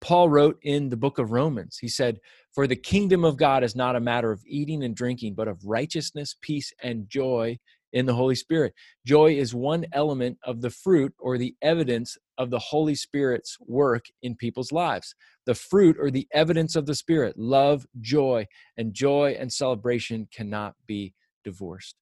Paul 0.00 0.28
wrote 0.28 0.58
in 0.62 0.88
the 0.88 0.96
book 0.96 1.18
of 1.18 1.30
Romans, 1.30 1.78
he 1.80 1.88
said, 1.88 2.18
For 2.56 2.66
the 2.66 2.74
kingdom 2.74 3.22
of 3.22 3.36
God 3.36 3.62
is 3.62 3.76
not 3.76 3.96
a 3.96 4.00
matter 4.00 4.32
of 4.32 4.42
eating 4.46 4.82
and 4.82 4.96
drinking, 4.96 5.34
but 5.34 5.46
of 5.46 5.66
righteousness, 5.66 6.34
peace, 6.40 6.72
and 6.82 7.06
joy 7.06 7.58
in 7.92 8.06
the 8.06 8.14
Holy 8.14 8.34
Spirit. 8.34 8.72
Joy 9.04 9.34
is 9.34 9.54
one 9.54 9.84
element 9.92 10.38
of 10.42 10.62
the 10.62 10.70
fruit 10.70 11.12
or 11.18 11.36
the 11.36 11.54
evidence 11.60 12.16
of 12.38 12.48
the 12.48 12.58
Holy 12.58 12.94
Spirit's 12.94 13.58
work 13.60 14.06
in 14.22 14.36
people's 14.36 14.72
lives. 14.72 15.14
The 15.44 15.54
fruit 15.54 15.98
or 16.00 16.10
the 16.10 16.26
evidence 16.32 16.76
of 16.76 16.86
the 16.86 16.94
Spirit, 16.94 17.38
love, 17.38 17.86
joy, 18.00 18.46
and 18.78 18.94
joy 18.94 19.36
and 19.38 19.52
celebration 19.52 20.26
cannot 20.32 20.76
be 20.86 21.12
divorced. 21.44 21.96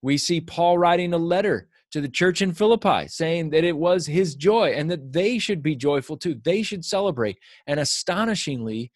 We 0.00 0.16
see 0.16 0.40
Paul 0.40 0.78
writing 0.78 1.12
a 1.12 1.18
letter 1.18 1.68
to 1.92 2.00
the 2.00 2.08
church 2.08 2.40
in 2.40 2.54
Philippi 2.54 3.06
saying 3.08 3.50
that 3.50 3.64
it 3.64 3.76
was 3.76 4.06
his 4.06 4.34
joy 4.34 4.70
and 4.70 4.90
that 4.90 5.12
they 5.12 5.38
should 5.38 5.62
be 5.62 5.76
joyful 5.76 6.16
too. 6.16 6.40
They 6.42 6.62
should 6.62 6.86
celebrate. 6.86 7.36
And 7.66 7.78
astonishingly, 7.78 8.92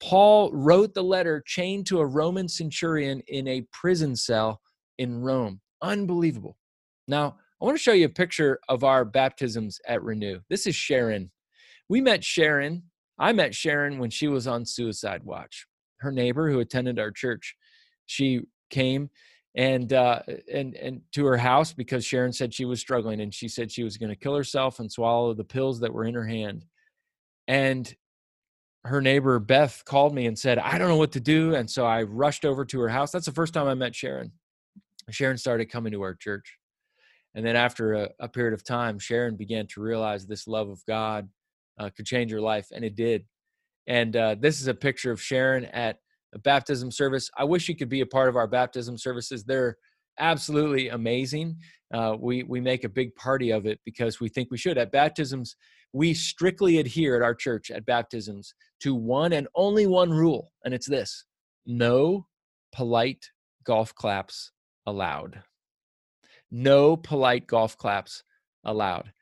Paul 0.00 0.52
wrote 0.52 0.94
the 0.94 1.02
letter 1.02 1.42
chained 1.46 1.86
to 1.86 2.00
a 2.00 2.06
Roman 2.06 2.48
centurion 2.48 3.20
in 3.26 3.48
a 3.48 3.66
prison 3.72 4.14
cell 4.14 4.60
in 4.98 5.20
Rome. 5.20 5.60
Unbelievable. 5.82 6.56
Now, 7.06 7.36
I 7.60 7.64
want 7.64 7.76
to 7.76 7.82
show 7.82 7.92
you 7.92 8.06
a 8.06 8.10
picture 8.10 8.60
of 8.68 8.84
our 8.84 9.04
baptisms 9.04 9.80
at 9.86 10.02
Renew. 10.02 10.40
This 10.48 10.66
is 10.66 10.76
Sharon. 10.76 11.30
We 11.88 12.00
met 12.00 12.22
Sharon. 12.22 12.84
I 13.18 13.32
met 13.32 13.54
Sharon 13.54 13.98
when 13.98 14.10
she 14.10 14.28
was 14.28 14.46
on 14.46 14.64
suicide 14.64 15.24
watch. 15.24 15.66
Her 15.98 16.12
neighbor 16.12 16.50
who 16.50 16.60
attended 16.60 17.00
our 17.00 17.10
church, 17.10 17.56
she 18.06 18.42
came 18.70 19.10
and 19.56 19.92
uh, 19.92 20.20
and 20.52 20.76
and 20.76 21.00
to 21.12 21.24
her 21.26 21.36
house 21.36 21.72
because 21.72 22.04
Sharon 22.04 22.32
said 22.32 22.54
she 22.54 22.64
was 22.64 22.78
struggling 22.78 23.20
and 23.20 23.34
she 23.34 23.48
said 23.48 23.72
she 23.72 23.82
was 23.82 23.96
going 23.96 24.10
to 24.10 24.16
kill 24.16 24.36
herself 24.36 24.78
and 24.78 24.92
swallow 24.92 25.34
the 25.34 25.42
pills 25.42 25.80
that 25.80 25.92
were 25.92 26.04
in 26.04 26.14
her 26.14 26.26
hand. 26.26 26.64
And 27.48 27.92
her 28.88 29.00
neighbor 29.00 29.38
Beth 29.38 29.82
called 29.84 30.14
me 30.14 30.26
and 30.26 30.38
said, 30.38 30.58
"I 30.58 30.78
don't 30.78 30.88
know 30.88 30.96
what 30.96 31.12
to 31.12 31.20
do." 31.20 31.54
And 31.54 31.70
so 31.70 31.86
I 31.86 32.02
rushed 32.02 32.44
over 32.44 32.64
to 32.64 32.80
her 32.80 32.88
house. 32.88 33.10
That's 33.10 33.26
the 33.26 33.32
first 33.32 33.54
time 33.54 33.66
I 33.66 33.74
met 33.74 33.94
Sharon. 33.94 34.32
Sharon 35.10 35.38
started 35.38 35.66
coming 35.70 35.92
to 35.92 36.02
our 36.02 36.14
church. 36.14 36.58
And 37.34 37.44
then 37.46 37.56
after 37.56 37.94
a, 37.94 38.08
a 38.20 38.28
period 38.28 38.54
of 38.54 38.64
time, 38.64 38.98
Sharon 38.98 39.36
began 39.36 39.66
to 39.68 39.80
realize 39.80 40.26
this 40.26 40.46
love 40.46 40.68
of 40.68 40.84
God 40.86 41.28
uh, 41.78 41.90
could 41.96 42.06
change 42.06 42.32
her 42.32 42.40
life, 42.40 42.68
and 42.72 42.84
it 42.84 42.96
did. 42.96 43.24
And 43.86 44.16
uh, 44.16 44.36
this 44.38 44.60
is 44.60 44.66
a 44.66 44.74
picture 44.74 45.12
of 45.12 45.22
Sharon 45.22 45.64
at 45.66 45.98
a 46.34 46.38
baptism 46.38 46.90
service. 46.90 47.30
I 47.36 47.44
wish 47.44 47.68
you 47.68 47.76
could 47.76 47.88
be 47.88 48.00
a 48.00 48.06
part 48.06 48.28
of 48.28 48.36
our 48.36 48.46
baptism 48.46 48.98
services. 48.98 49.44
They're 49.44 49.76
absolutely 50.18 50.88
amazing. 50.88 51.56
Uh, 51.92 52.16
we 52.18 52.42
we 52.42 52.60
make 52.60 52.84
a 52.84 52.88
big 52.88 53.14
party 53.14 53.50
of 53.50 53.66
it 53.66 53.80
because 53.84 54.20
we 54.20 54.28
think 54.28 54.50
we 54.50 54.58
should. 54.58 54.76
At 54.76 54.92
baptisms, 54.92 55.56
we 55.92 56.14
strictly 56.14 56.78
adhere 56.78 57.16
at 57.16 57.22
our 57.22 57.34
church 57.34 57.70
at 57.70 57.86
baptisms 57.86 58.54
to 58.80 58.94
one 58.94 59.32
and 59.32 59.48
only 59.54 59.86
one 59.86 60.10
rule, 60.10 60.52
and 60.64 60.74
it's 60.74 60.86
this: 60.86 61.24
no 61.66 62.26
polite 62.72 63.30
golf 63.64 63.94
claps 63.94 64.52
allowed. 64.86 65.42
No 66.50 66.96
polite 66.96 67.46
golf 67.46 67.76
claps 67.76 68.22
allowed. 68.64 69.12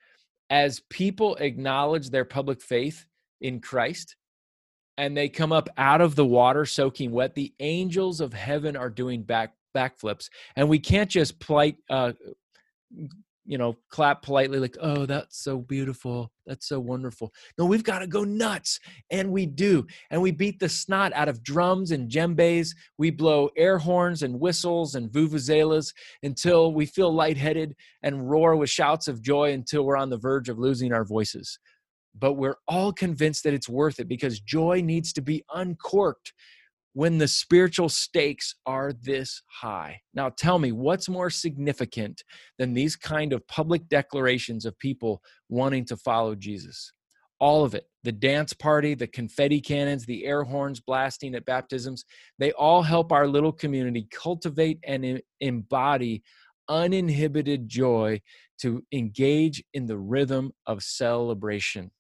As 0.51 0.81
people 0.91 1.35
acknowledge 1.37 2.11
their 2.11 2.25
public 2.25 2.61
faith 2.61 3.05
in 3.41 3.61
Christ 3.61 4.17
and 4.97 5.17
they 5.17 5.29
come 5.29 5.53
up 5.53 5.69
out 5.77 6.01
of 6.01 6.15
the 6.15 6.25
water 6.25 6.65
soaking 6.65 7.11
wet, 7.11 7.35
the 7.35 7.53
angels 7.61 8.21
of 8.21 8.33
heaven 8.33 8.77
are 8.77 8.91
doing 8.91 9.23
back 9.23 9.55
backflips. 9.77 10.29
And 10.55 10.69
we 10.69 10.79
can't 10.79 11.11
just 11.11 11.39
polite, 11.41 11.77
uh, 11.91 12.13
you 13.47 13.59
know, 13.59 13.77
clap 13.91 14.23
politely 14.23 14.59
like, 14.59 14.77
oh, 14.81 15.07
that's 15.07 15.43
so 15.43 15.59
beautiful. 15.59 16.33
That's 16.47 16.69
so 16.69 16.81
wonderful. 16.81 17.33
No, 17.59 17.65
we've 17.67 17.85
got 17.85 18.01
to 18.01 18.07
go 18.07 18.25
nuts. 18.25 18.81
And 19.11 19.31
we 19.31 19.47
do. 19.47 19.87
And 20.11 20.21
we 20.21 20.33
beat 20.33 20.59
the 20.59 20.69
snot 20.69 21.13
out 21.15 21.29
of 21.29 21.43
drums 21.43 21.93
and 21.93 22.11
djembes. 22.11 22.71
We 22.99 23.11
blow 23.11 23.51
air 23.57 23.79
horns 23.79 24.23
and 24.23 24.41
whistles 24.41 24.95
and 24.95 25.11
vuvuzelas 25.11 25.93
until 26.23 26.75
we 26.75 26.87
feel 26.87 27.13
lightheaded 27.13 27.75
and 28.03 28.29
roar 28.29 28.57
with 28.57 28.71
shouts 28.71 29.09
of 29.09 29.23
joy 29.23 29.53
until 29.53 29.85
we're 29.85 29.97
on 29.97 30.11
the 30.11 30.19
verge 30.19 30.49
of 30.49 30.59
losing 30.59 30.93
our 30.93 31.05
voices. 31.05 31.59
But 32.19 32.35
we're 32.35 32.57
all 32.67 32.93
convinced 32.93 33.45
that 33.45 33.55
it's 33.55 33.69
worth 33.69 34.01
it 34.01 34.09
because 34.09 34.41
joy 34.41 34.81
needs 34.83 35.13
to 35.15 35.23
be 35.23 35.45
uncorked 35.55 36.33
when 36.97 37.19
the 37.19 37.29
spiritual 37.29 37.91
stakes 37.91 38.55
are 38.65 38.91
this 38.91 39.43
high. 39.49 40.01
Now 40.15 40.31
tell 40.31 40.59
me 40.59 40.73
what's 40.73 41.11
more 41.11 41.29
significant 41.29 42.25
than 42.57 42.73
these 42.73 42.97
kind 42.97 43.35
of 43.35 43.47
public 43.49 43.87
declarations 43.91 44.65
of 44.65 44.79
people 44.79 45.21
wanting 45.51 45.85
to 45.89 45.99
follow 45.99 46.35
Jesus? 46.35 46.95
All 47.39 47.67
of 47.67 47.75
it. 47.75 47.85
The 48.05 48.13
dance 48.13 48.55
party, 48.55 48.95
the 48.95 49.09
confetti 49.09 49.61
cannons, 49.61 50.07
the 50.07 50.25
air 50.25 50.43
horns 50.43 50.81
blasting 50.81 51.35
at 51.35 51.45
baptisms, 51.45 52.07
they 52.39 52.53
all 52.53 52.81
help 52.81 53.13
our 53.13 53.27
little 53.27 53.53
community 53.53 54.09
cultivate 54.11 54.79
and 54.83 55.21
embody 55.43 56.23
uninhibited 56.67 57.69
joy 57.69 58.23
to 58.63 58.83
engage 58.91 59.63
in 59.75 59.85
the 59.85 59.99
rhythm 59.99 60.51
of 60.67 60.83
celebration. 60.83 61.91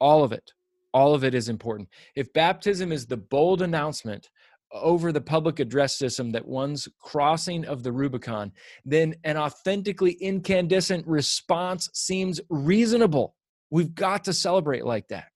All 0.00 0.24
of 0.24 0.32
it 0.32 0.52
all 0.92 1.14
of 1.14 1.24
it 1.24 1.34
is 1.34 1.48
important. 1.48 1.88
If 2.14 2.32
baptism 2.32 2.92
is 2.92 3.06
the 3.06 3.16
bold 3.16 3.62
announcement 3.62 4.30
over 4.72 5.12
the 5.12 5.20
public 5.20 5.60
address 5.60 5.96
system 5.96 6.30
that 6.32 6.46
one's 6.46 6.88
crossing 7.00 7.64
of 7.64 7.82
the 7.82 7.92
Rubicon, 7.92 8.52
then 8.84 9.14
an 9.24 9.36
authentically 9.36 10.12
incandescent 10.12 11.06
response 11.06 11.88
seems 11.92 12.40
reasonable. 12.50 13.36
We've 13.70 13.94
got 13.94 14.24
to 14.24 14.32
celebrate 14.32 14.84
like 14.84 15.08
that. 15.08 15.26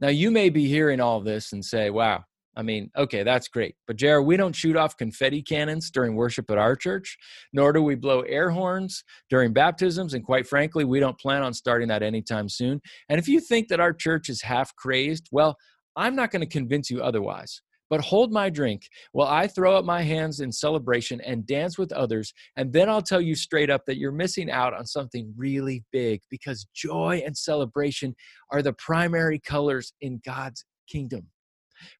Now, 0.00 0.08
you 0.08 0.30
may 0.30 0.48
be 0.48 0.68
hearing 0.68 1.00
all 1.00 1.20
this 1.20 1.52
and 1.52 1.64
say, 1.64 1.90
wow, 1.90 2.24
I 2.58 2.62
mean, 2.62 2.90
okay, 2.96 3.22
that's 3.22 3.46
great. 3.46 3.76
But 3.86 3.96
Jared, 3.96 4.26
we 4.26 4.36
don't 4.36 4.54
shoot 4.54 4.76
off 4.76 4.96
confetti 4.96 5.42
cannons 5.42 5.92
during 5.92 6.16
worship 6.16 6.50
at 6.50 6.58
our 6.58 6.74
church, 6.74 7.16
nor 7.52 7.72
do 7.72 7.80
we 7.80 7.94
blow 7.94 8.22
air 8.22 8.50
horns 8.50 9.04
during 9.30 9.52
baptisms. 9.52 10.12
And 10.12 10.24
quite 10.24 10.44
frankly, 10.44 10.84
we 10.84 10.98
don't 10.98 11.18
plan 11.20 11.44
on 11.44 11.54
starting 11.54 11.86
that 11.88 12.02
anytime 12.02 12.48
soon. 12.48 12.80
And 13.08 13.20
if 13.20 13.28
you 13.28 13.38
think 13.40 13.68
that 13.68 13.78
our 13.78 13.92
church 13.92 14.28
is 14.28 14.42
half 14.42 14.74
crazed, 14.74 15.28
well, 15.30 15.56
I'm 15.94 16.16
not 16.16 16.32
going 16.32 16.40
to 16.40 16.48
convince 16.48 16.90
you 16.90 17.00
otherwise. 17.00 17.62
But 17.90 18.00
hold 18.00 18.32
my 18.32 18.50
drink 18.50 18.82
while 19.12 19.28
I 19.28 19.46
throw 19.46 19.76
up 19.76 19.84
my 19.84 20.02
hands 20.02 20.40
in 20.40 20.50
celebration 20.50 21.20
and 21.20 21.46
dance 21.46 21.78
with 21.78 21.92
others. 21.92 22.34
And 22.56 22.72
then 22.72 22.90
I'll 22.90 23.00
tell 23.00 23.20
you 23.20 23.36
straight 23.36 23.70
up 23.70 23.86
that 23.86 23.98
you're 23.98 24.12
missing 24.12 24.50
out 24.50 24.74
on 24.74 24.84
something 24.84 25.32
really 25.36 25.84
big 25.92 26.22
because 26.28 26.66
joy 26.74 27.22
and 27.24 27.38
celebration 27.38 28.16
are 28.50 28.62
the 28.62 28.74
primary 28.74 29.38
colors 29.38 29.92
in 30.00 30.20
God's 30.26 30.64
kingdom. 30.90 31.28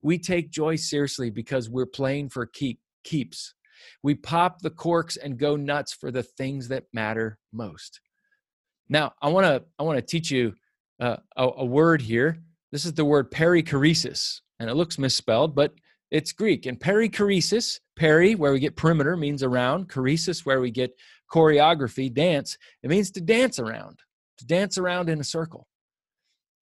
We 0.03 0.19
take 0.19 0.51
joy 0.51 0.77
seriously 0.77 1.31
because 1.31 1.69
we're 1.69 1.87
playing 1.87 2.31
for 2.31 2.47
keep, 2.47 2.81
keeps. 3.05 3.55
We 4.03 4.15
pop 4.15 4.61
the 4.61 4.71
corks 4.71 5.17
and 5.17 5.39
go 5.39 5.57
nuts 5.57 5.93
for 5.93 6.11
the 6.11 6.23
things 6.23 6.69
that 6.69 6.85
matter 6.93 7.39
most. 7.53 8.01
Now, 8.89 9.13
I 9.21 9.29
want 9.29 9.47
to 9.47 9.65
I 9.79 9.83
want 9.83 9.99
to 9.99 10.03
teach 10.03 10.31
you 10.31 10.55
uh, 11.01 11.17
a, 11.37 11.49
a, 11.59 11.65
word 11.65 12.03
here. 12.03 12.39
This 12.73 12.85
is 12.85 12.95
the 12.95 13.05
word 13.05 13.31
perichoresis, 13.31 14.41
and 14.59 14.69
it 14.69 14.75
looks 14.75 14.99
misspelled, 14.99 15.55
but 15.55 15.73
it's 16.11 16.33
Greek. 16.33 16.67
And 16.67 16.79
perichoresis, 16.81 17.79
peri, 17.97 18.35
where 18.35 18.53
we 18.53 18.61
get 18.61 18.77
perimeter, 18.77 19.17
means 19.17 19.43
around. 19.43 19.89
Choresis, 19.89 20.45
where 20.45 20.61
we 20.61 20.71
get 20.71 20.91
choreography, 21.31 22.13
dance. 22.13 22.57
It 22.83 22.91
means 22.91 23.11
to 23.13 23.21
dance 23.21 23.59
around, 23.59 23.99
to 24.39 24.47
dance 24.47 24.79
around 24.79 25.11
in 25.11 25.21
a 25.21 25.25
circle. 25.25 25.67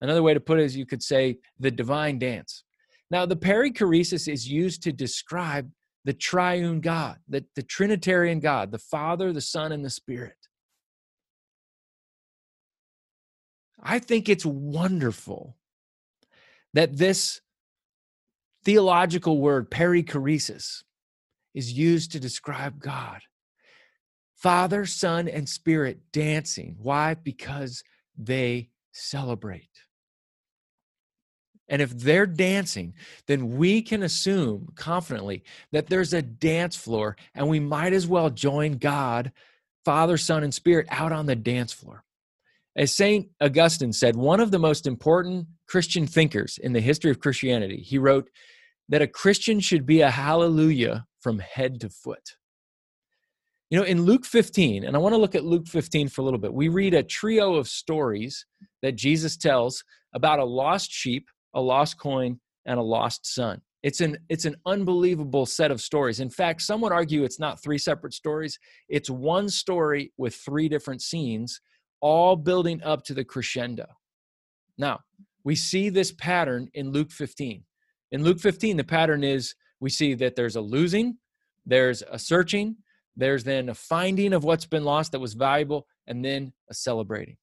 Another 0.01 0.23
way 0.23 0.33
to 0.33 0.39
put 0.39 0.59
it 0.59 0.63
is 0.63 0.75
you 0.75 0.85
could 0.85 1.03
say 1.03 1.37
the 1.59 1.71
divine 1.71 2.19
dance. 2.19 2.63
Now, 3.11 3.25
the 3.25 3.35
perichoresis 3.35 4.31
is 4.31 4.49
used 4.49 4.83
to 4.83 4.91
describe 4.91 5.69
the 6.05 6.13
triune 6.13 6.81
God, 6.81 7.17
the, 7.27 7.45
the 7.55 7.63
Trinitarian 7.63 8.39
God, 8.39 8.71
the 8.71 8.79
Father, 8.79 9.33
the 9.33 9.41
Son, 9.41 9.71
and 9.71 9.83
the 9.83 9.89
Spirit. 9.89 10.37
I 13.81 13.99
think 13.99 14.29
it's 14.29 14.45
wonderful 14.45 15.57
that 16.73 16.97
this 16.97 17.41
theological 18.63 19.39
word, 19.39 19.69
perichoresis, 19.69 20.83
is 21.53 21.71
used 21.71 22.11
to 22.11 22.19
describe 22.19 22.79
God. 22.79 23.21
Father, 24.35 24.85
Son, 24.85 25.27
and 25.27 25.47
Spirit 25.47 25.99
dancing. 26.11 26.75
Why? 26.79 27.13
Because 27.13 27.83
they 28.17 28.69
celebrate. 28.91 29.69
And 31.67 31.81
if 31.81 31.91
they're 31.91 32.27
dancing, 32.27 32.93
then 33.27 33.57
we 33.57 33.81
can 33.81 34.03
assume 34.03 34.71
confidently 34.75 35.43
that 35.71 35.87
there's 35.87 36.13
a 36.13 36.21
dance 36.21 36.75
floor 36.75 37.15
and 37.33 37.47
we 37.47 37.59
might 37.59 37.93
as 37.93 38.05
well 38.05 38.29
join 38.29 38.73
God, 38.73 39.31
Father, 39.83 40.17
Son, 40.17 40.43
and 40.43 40.53
Spirit 40.53 40.87
out 40.89 41.11
on 41.11 41.25
the 41.25 41.35
dance 41.35 41.73
floor. 41.73 42.03
As 42.75 42.93
St. 42.93 43.29
Augustine 43.41 43.93
said, 43.93 44.15
one 44.15 44.39
of 44.39 44.51
the 44.51 44.59
most 44.59 44.85
important 44.85 45.47
Christian 45.67 46.05
thinkers 46.05 46.59
in 46.61 46.73
the 46.73 46.81
history 46.81 47.09
of 47.09 47.19
Christianity, 47.19 47.77
he 47.77 47.97
wrote 47.97 48.29
that 48.89 49.01
a 49.01 49.07
Christian 49.07 49.59
should 49.59 49.85
be 49.85 50.01
a 50.01 50.11
hallelujah 50.11 51.05
from 51.21 51.39
head 51.39 51.79
to 51.81 51.89
foot. 51.89 52.35
You 53.71 53.79
know, 53.79 53.85
in 53.85 54.03
Luke 54.03 54.25
15, 54.25 54.83
and 54.83 54.95
I 54.95 54.99
want 54.99 55.13
to 55.13 55.17
look 55.19 55.33
at 55.33 55.43
Luke 55.43 55.67
15 55.67 56.09
for 56.09 56.21
a 56.21 56.23
little 56.23 56.39
bit, 56.39 56.53
we 56.53 56.67
read 56.67 56.93
a 56.93 57.01
trio 57.01 57.55
of 57.55 57.67
stories 57.67 58.45
that 58.83 58.95
Jesus 58.95 59.35
tells 59.37 59.83
about 60.13 60.39
a 60.39 60.45
lost 60.45 60.91
sheep, 60.91 61.27
a 61.55 61.61
lost 61.61 61.97
coin, 61.97 62.39
and 62.65 62.79
a 62.79 62.83
lost 62.83 63.25
son. 63.25 63.61
It's 63.83 64.01
an 64.01 64.17
it's 64.29 64.45
an 64.45 64.55
unbelievable 64.65 65.45
set 65.45 65.71
of 65.71 65.79
stories. 65.79 66.19
In 66.19 66.29
fact, 66.29 66.61
some 66.61 66.81
would 66.81 66.91
argue 66.91 67.23
it's 67.23 67.39
not 67.39 67.61
three 67.61 67.77
separate 67.77 68.13
stories. 68.13 68.59
It's 68.89 69.09
one 69.09 69.49
story 69.49 70.11
with 70.17 70.35
three 70.35 70.67
different 70.67 71.01
scenes, 71.01 71.61
all 72.01 72.35
building 72.35 72.81
up 72.83 73.03
to 73.05 73.13
the 73.13 73.23
crescendo. 73.23 73.85
Now, 74.77 75.01
we 75.43 75.55
see 75.55 75.89
this 75.89 76.11
pattern 76.11 76.69
in 76.73 76.91
Luke 76.91 77.11
15. 77.11 77.63
In 78.11 78.23
Luke 78.23 78.39
15, 78.39 78.77
the 78.77 78.83
pattern 78.83 79.23
is 79.23 79.55
we 79.79 79.89
see 79.89 80.15
that 80.15 80.35
there's 80.35 80.55
a 80.55 80.61
losing, 80.61 81.17
there's 81.65 82.01
a 82.09 82.17
searching, 82.17 82.77
there's 83.15 83.43
then 83.43 83.69
a 83.69 83.75
finding 83.75 84.33
of 84.33 84.43
what's 84.43 84.65
been 84.65 84.83
lost 84.83 85.11
that 85.11 85.19
was 85.19 85.33
valuable, 85.33 85.87
and 86.07 86.25
then 86.25 86.53
a 86.69 86.73
celebrating. 86.73 87.37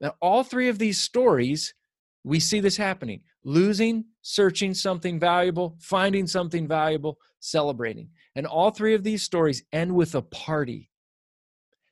Now, 0.00 0.14
all 0.20 0.44
three 0.44 0.68
of 0.68 0.78
these 0.78 1.00
stories, 1.00 1.74
we 2.22 2.38
see 2.38 2.60
this 2.60 2.76
happening 2.76 3.22
losing, 3.46 4.04
searching 4.22 4.74
something 4.74 5.20
valuable, 5.20 5.78
finding 5.80 6.26
something 6.26 6.66
valuable, 6.66 7.16
celebrating. 7.38 8.10
And 8.34 8.44
all 8.44 8.72
three 8.72 8.92
of 8.92 9.04
these 9.04 9.22
stories 9.22 9.62
end 9.72 9.94
with 9.94 10.16
a 10.16 10.22
party. 10.22 10.90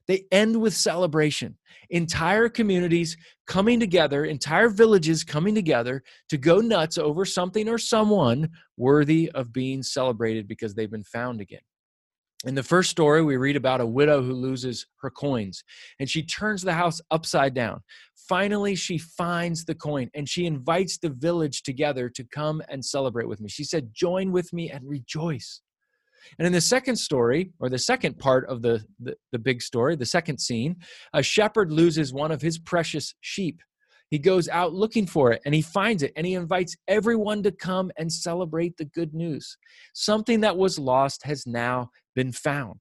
They 0.06 0.24
end 0.32 0.60
with 0.60 0.74
celebration. 0.74 1.56
Entire 1.90 2.48
communities 2.48 3.16
coming 3.46 3.78
together, 3.78 4.24
entire 4.24 4.68
villages 4.68 5.22
coming 5.22 5.54
together 5.54 6.02
to 6.28 6.36
go 6.36 6.60
nuts 6.60 6.98
over 6.98 7.24
something 7.24 7.68
or 7.68 7.78
someone 7.78 8.50
worthy 8.76 9.30
of 9.34 9.52
being 9.52 9.82
celebrated 9.82 10.48
because 10.48 10.74
they've 10.74 10.90
been 10.90 11.04
found 11.04 11.40
again. 11.40 11.60
In 12.46 12.54
the 12.54 12.62
first 12.62 12.90
story, 12.90 13.22
we 13.22 13.38
read 13.38 13.56
about 13.56 13.80
a 13.80 13.86
widow 13.86 14.22
who 14.22 14.34
loses 14.34 14.86
her 15.00 15.08
coins 15.08 15.64
and 15.98 16.10
she 16.10 16.22
turns 16.22 16.60
the 16.60 16.74
house 16.74 17.00
upside 17.10 17.54
down. 17.54 17.80
Finally, 18.28 18.74
she 18.74 18.98
finds 18.98 19.64
the 19.64 19.74
coin 19.74 20.10
and 20.14 20.28
she 20.28 20.44
invites 20.44 20.98
the 20.98 21.08
village 21.08 21.62
together 21.62 22.10
to 22.10 22.24
come 22.24 22.60
and 22.68 22.84
celebrate 22.84 23.28
with 23.28 23.40
me. 23.40 23.48
She 23.48 23.64
said, 23.64 23.90
Join 23.94 24.30
with 24.30 24.52
me 24.52 24.70
and 24.70 24.86
rejoice. 24.86 25.62
And 26.38 26.46
in 26.46 26.52
the 26.52 26.60
second 26.60 26.96
story, 26.96 27.52
or 27.60 27.68
the 27.68 27.78
second 27.78 28.18
part 28.18 28.48
of 28.48 28.60
the, 28.62 28.84
the, 28.98 29.14
the, 29.32 29.38
big 29.38 29.60
story, 29.62 29.94
the 29.94 30.06
second 30.06 30.38
scene, 30.38 30.76
a 31.12 31.22
shepherd 31.22 31.70
loses 31.70 32.12
one 32.12 32.30
of 32.30 32.40
his 32.40 32.58
precious 32.58 33.14
sheep. 33.20 33.60
He 34.10 34.18
goes 34.18 34.48
out 34.48 34.72
looking 34.72 35.06
for 35.06 35.32
it 35.32 35.42
and 35.44 35.54
he 35.54 35.62
finds 35.62 36.02
it 36.02 36.12
and 36.16 36.26
he 36.26 36.34
invites 36.34 36.76
everyone 36.88 37.42
to 37.42 37.52
come 37.52 37.90
and 37.98 38.12
celebrate 38.12 38.76
the 38.76 38.84
good 38.84 39.14
news. 39.14 39.56
Something 39.92 40.40
that 40.40 40.56
was 40.56 40.78
lost 40.78 41.24
has 41.24 41.46
now 41.46 41.90
been 42.14 42.32
found. 42.32 42.80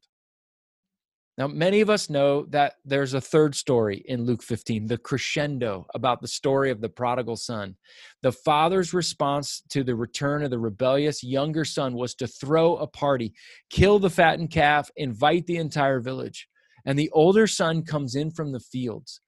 Now, 1.35 1.47
many 1.47 1.81
of 1.81 1.89
us 1.89 2.11
know 2.11 2.45
that 2.49 2.75
there's 2.85 3.15
a 3.15 3.21
third 3.21 3.55
story 3.55 4.03
in 4.05 4.23
Luke 4.23 4.43
15, 4.43 4.85
the 4.85 4.99
crescendo 4.99 5.87
about 5.95 6.21
the 6.21 6.27
story 6.27 6.69
of 6.69 6.79
the 6.79 6.89
prodigal 6.89 7.37
son. 7.37 7.75
The 8.21 8.31
father's 8.31 8.93
response 8.93 9.63
to 9.69 9.83
the 9.83 9.95
return 9.95 10.43
of 10.43 10.51
the 10.51 10.59
rebellious 10.59 11.23
younger 11.23 11.65
son 11.65 11.95
was 11.95 12.13
to 12.15 12.27
throw 12.27 12.75
a 12.75 12.85
party, 12.85 13.33
kill 13.71 13.97
the 13.97 14.11
fattened 14.11 14.51
calf, 14.51 14.91
invite 14.95 15.47
the 15.47 15.57
entire 15.57 15.99
village. 15.99 16.47
And 16.85 16.99
the 16.99 17.09
older 17.13 17.47
son 17.47 17.83
comes 17.83 18.13
in 18.13 18.29
from 18.29 18.51
the 18.51 18.59
fields. 18.59 19.19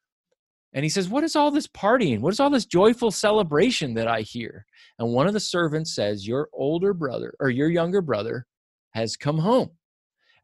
And 0.74 0.84
he 0.84 0.90
says, 0.90 1.10
What 1.10 1.24
is 1.24 1.36
all 1.36 1.50
this 1.50 1.68
partying? 1.68 2.20
What 2.20 2.34
is 2.34 2.40
all 2.40 2.52
this 2.52 2.66
joyful 2.66 3.10
celebration 3.10 3.96
that 3.96 4.08
I 4.08 4.22
hear? 4.22 4.66
And 5.00 5.12
one 5.12 5.26
of 5.26 5.34
the 5.34 5.40
servants 5.40 5.96
says, 5.96 6.28
Your 6.28 6.50
older 6.54 6.94
brother 6.94 7.34
or 7.40 7.50
your 7.50 7.70
younger 7.70 8.02
brother 8.02 8.46
has 8.94 9.16
come 9.16 9.40
home 9.40 9.72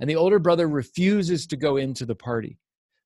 and 0.01 0.09
the 0.09 0.15
older 0.15 0.39
brother 0.39 0.67
refuses 0.67 1.45
to 1.47 1.55
go 1.55 1.77
into 1.77 2.05
the 2.05 2.15
party. 2.15 2.57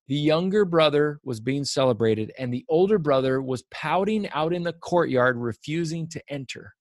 The 0.08 0.16
younger 0.16 0.64
brother 0.64 1.20
was 1.24 1.40
being 1.40 1.64
celebrated, 1.64 2.32
and 2.38 2.52
the 2.52 2.64
older 2.70 2.98
brother 2.98 3.42
was 3.42 3.64
pouting 3.70 4.28
out 4.30 4.54
in 4.54 4.62
the 4.62 4.72
courtyard, 4.72 5.36
refusing 5.36 6.08
to 6.08 6.22
enter. 6.30 6.72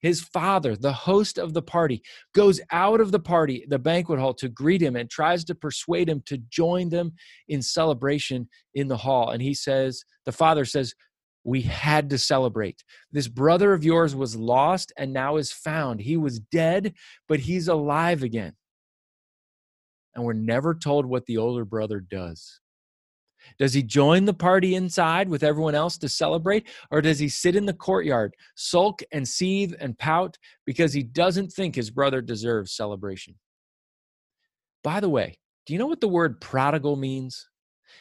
His 0.00 0.22
father, 0.22 0.76
the 0.76 0.92
host 0.92 1.36
of 1.36 1.52
the 1.52 1.60
party, 1.60 2.02
goes 2.34 2.60
out 2.70 3.02
of 3.02 3.12
the 3.12 3.20
party, 3.20 3.66
the 3.68 3.78
banquet 3.78 4.18
hall, 4.18 4.32
to 4.34 4.48
greet 4.48 4.80
him 4.80 4.96
and 4.96 5.10
tries 5.10 5.44
to 5.44 5.54
persuade 5.54 6.08
him 6.08 6.22
to 6.26 6.38
join 6.38 6.88
them 6.88 7.12
in 7.48 7.60
celebration 7.60 8.48
in 8.74 8.88
the 8.88 8.96
hall. 8.96 9.30
And 9.30 9.42
he 9.42 9.52
says, 9.52 10.04
The 10.24 10.32
father 10.32 10.64
says, 10.64 10.94
We 11.42 11.60
had 11.62 12.08
to 12.10 12.18
celebrate. 12.18 12.82
This 13.12 13.28
brother 13.28 13.74
of 13.74 13.84
yours 13.84 14.14
was 14.14 14.36
lost 14.36 14.92
and 14.96 15.12
now 15.12 15.36
is 15.36 15.52
found. 15.52 16.00
He 16.00 16.16
was 16.16 16.38
dead, 16.38 16.94
but 17.28 17.40
he's 17.40 17.68
alive 17.68 18.22
again 18.22 18.54
and 20.14 20.24
we're 20.24 20.32
never 20.32 20.74
told 20.74 21.06
what 21.06 21.26
the 21.26 21.38
older 21.38 21.64
brother 21.64 22.00
does. 22.00 22.60
Does 23.58 23.74
he 23.74 23.82
join 23.82 24.24
the 24.24 24.34
party 24.34 24.74
inside 24.74 25.28
with 25.28 25.42
everyone 25.42 25.74
else 25.74 25.98
to 25.98 26.08
celebrate, 26.08 26.66
or 26.90 27.02
does 27.02 27.18
he 27.18 27.28
sit 27.28 27.56
in 27.56 27.66
the 27.66 27.74
courtyard, 27.74 28.34
sulk 28.54 29.02
and 29.12 29.28
seethe 29.28 29.74
and 29.78 29.98
pout 29.98 30.38
because 30.64 30.92
he 30.92 31.02
doesn't 31.02 31.52
think 31.52 31.74
his 31.74 31.90
brother 31.90 32.22
deserves 32.22 32.72
celebration? 32.72 33.34
By 34.82 35.00
the 35.00 35.10
way, 35.10 35.38
do 35.66 35.72
you 35.72 35.78
know 35.78 35.86
what 35.86 36.00
the 36.00 36.08
word 36.08 36.40
prodigal 36.40 36.96
means? 36.96 37.48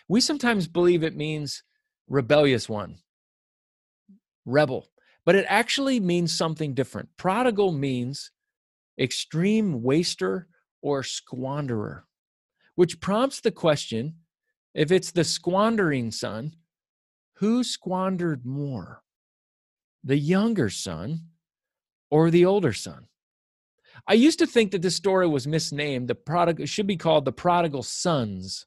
We 0.07 0.21
sometimes 0.21 0.67
believe 0.67 1.03
it 1.03 1.15
means 1.15 1.63
rebellious 2.07 2.67
one, 2.67 2.97
rebel, 4.45 4.89
but 5.25 5.35
it 5.35 5.45
actually 5.47 5.99
means 5.99 6.33
something 6.33 6.73
different. 6.73 7.09
Prodigal 7.17 7.71
means 7.71 8.31
extreme 8.99 9.81
waster 9.81 10.47
or 10.83 11.01
squanderer, 11.01 12.03
which 12.75 12.99
prompts 12.99 13.41
the 13.41 13.51
question 13.51 14.15
if 14.75 14.91
it's 14.91 15.11
the 15.11 15.23
squandering 15.23 16.11
son, 16.11 16.51
who 17.37 17.63
squandered 17.63 18.45
more? 18.45 19.01
The 20.03 20.17
younger 20.17 20.69
son 20.69 21.21
or 22.11 22.29
the 22.29 22.45
older 22.45 22.73
son? 22.73 23.07
I 24.07 24.13
used 24.13 24.39
to 24.39 24.47
think 24.47 24.71
that 24.71 24.81
this 24.81 24.95
story 24.95 25.27
was 25.27 25.47
misnamed. 25.47 26.09
The 26.09 26.15
prodigal 26.15 26.65
should 26.65 26.87
be 26.87 26.97
called 26.97 27.25
the 27.25 27.31
prodigal 27.31 27.83
sons. 27.83 28.65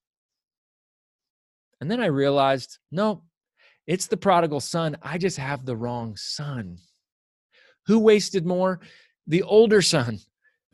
And 1.80 1.90
then 1.90 2.00
I 2.00 2.06
realized, 2.06 2.78
no, 2.90 3.24
it's 3.86 4.06
the 4.06 4.16
prodigal 4.16 4.60
son. 4.60 4.96
I 5.02 5.18
just 5.18 5.36
have 5.36 5.66
the 5.66 5.76
wrong 5.76 6.16
son. 6.16 6.78
Who 7.86 7.98
wasted 7.98 8.46
more? 8.46 8.80
The 9.26 9.42
older 9.42 9.82
son 9.82 10.20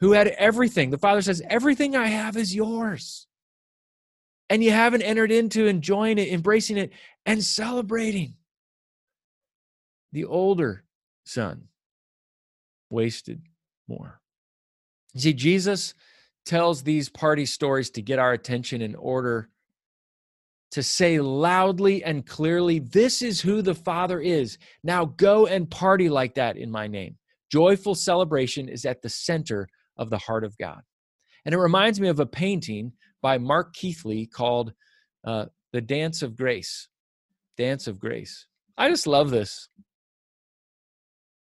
who 0.02 0.10
had 0.10 0.26
everything. 0.26 0.90
The 0.90 0.98
father 0.98 1.22
says, 1.22 1.40
Everything 1.48 1.94
I 1.94 2.08
have 2.08 2.36
is 2.36 2.52
yours. 2.52 3.28
And 4.50 4.62
you 4.62 4.72
haven't 4.72 5.02
entered 5.02 5.30
into 5.30 5.66
enjoying 5.66 6.18
it, 6.18 6.28
embracing 6.28 6.76
it, 6.76 6.90
and 7.24 7.42
celebrating. 7.42 8.34
The 10.10 10.24
older 10.24 10.82
son 11.24 11.68
wasted 12.90 13.42
more. 13.86 14.20
You 15.14 15.20
see, 15.20 15.32
Jesus 15.34 15.94
tells 16.44 16.82
these 16.82 17.08
party 17.08 17.46
stories 17.46 17.88
to 17.90 18.02
get 18.02 18.18
our 18.18 18.32
attention 18.32 18.82
in 18.82 18.96
order 18.96 19.50
to 20.72 20.82
say 20.82 21.20
loudly 21.20 22.02
and 22.02 22.26
clearly, 22.26 22.80
This 22.80 23.22
is 23.22 23.40
who 23.40 23.62
the 23.62 23.76
Father 23.76 24.18
is. 24.18 24.58
Now 24.82 25.04
go 25.04 25.46
and 25.46 25.70
party 25.70 26.08
like 26.08 26.34
that 26.34 26.56
in 26.56 26.72
my 26.72 26.88
name. 26.88 27.18
Joyful 27.52 27.94
celebration 27.94 28.68
is 28.68 28.84
at 28.84 29.00
the 29.00 29.08
center 29.08 29.68
of 29.96 30.10
the 30.10 30.18
heart 30.18 30.44
of 30.44 30.56
God. 30.58 30.82
And 31.44 31.54
it 31.54 31.58
reminds 31.58 32.00
me 32.00 32.08
of 32.08 32.20
a 32.20 32.26
painting 32.26 32.92
by 33.20 33.38
Mark 33.38 33.74
Keathley 33.74 34.30
called 34.30 34.72
uh, 35.24 35.46
The 35.72 35.80
Dance 35.80 36.22
of 36.22 36.36
Grace. 36.36 36.88
Dance 37.56 37.86
of 37.86 37.98
Grace. 37.98 38.46
I 38.76 38.88
just 38.88 39.06
love 39.06 39.30
this. 39.30 39.68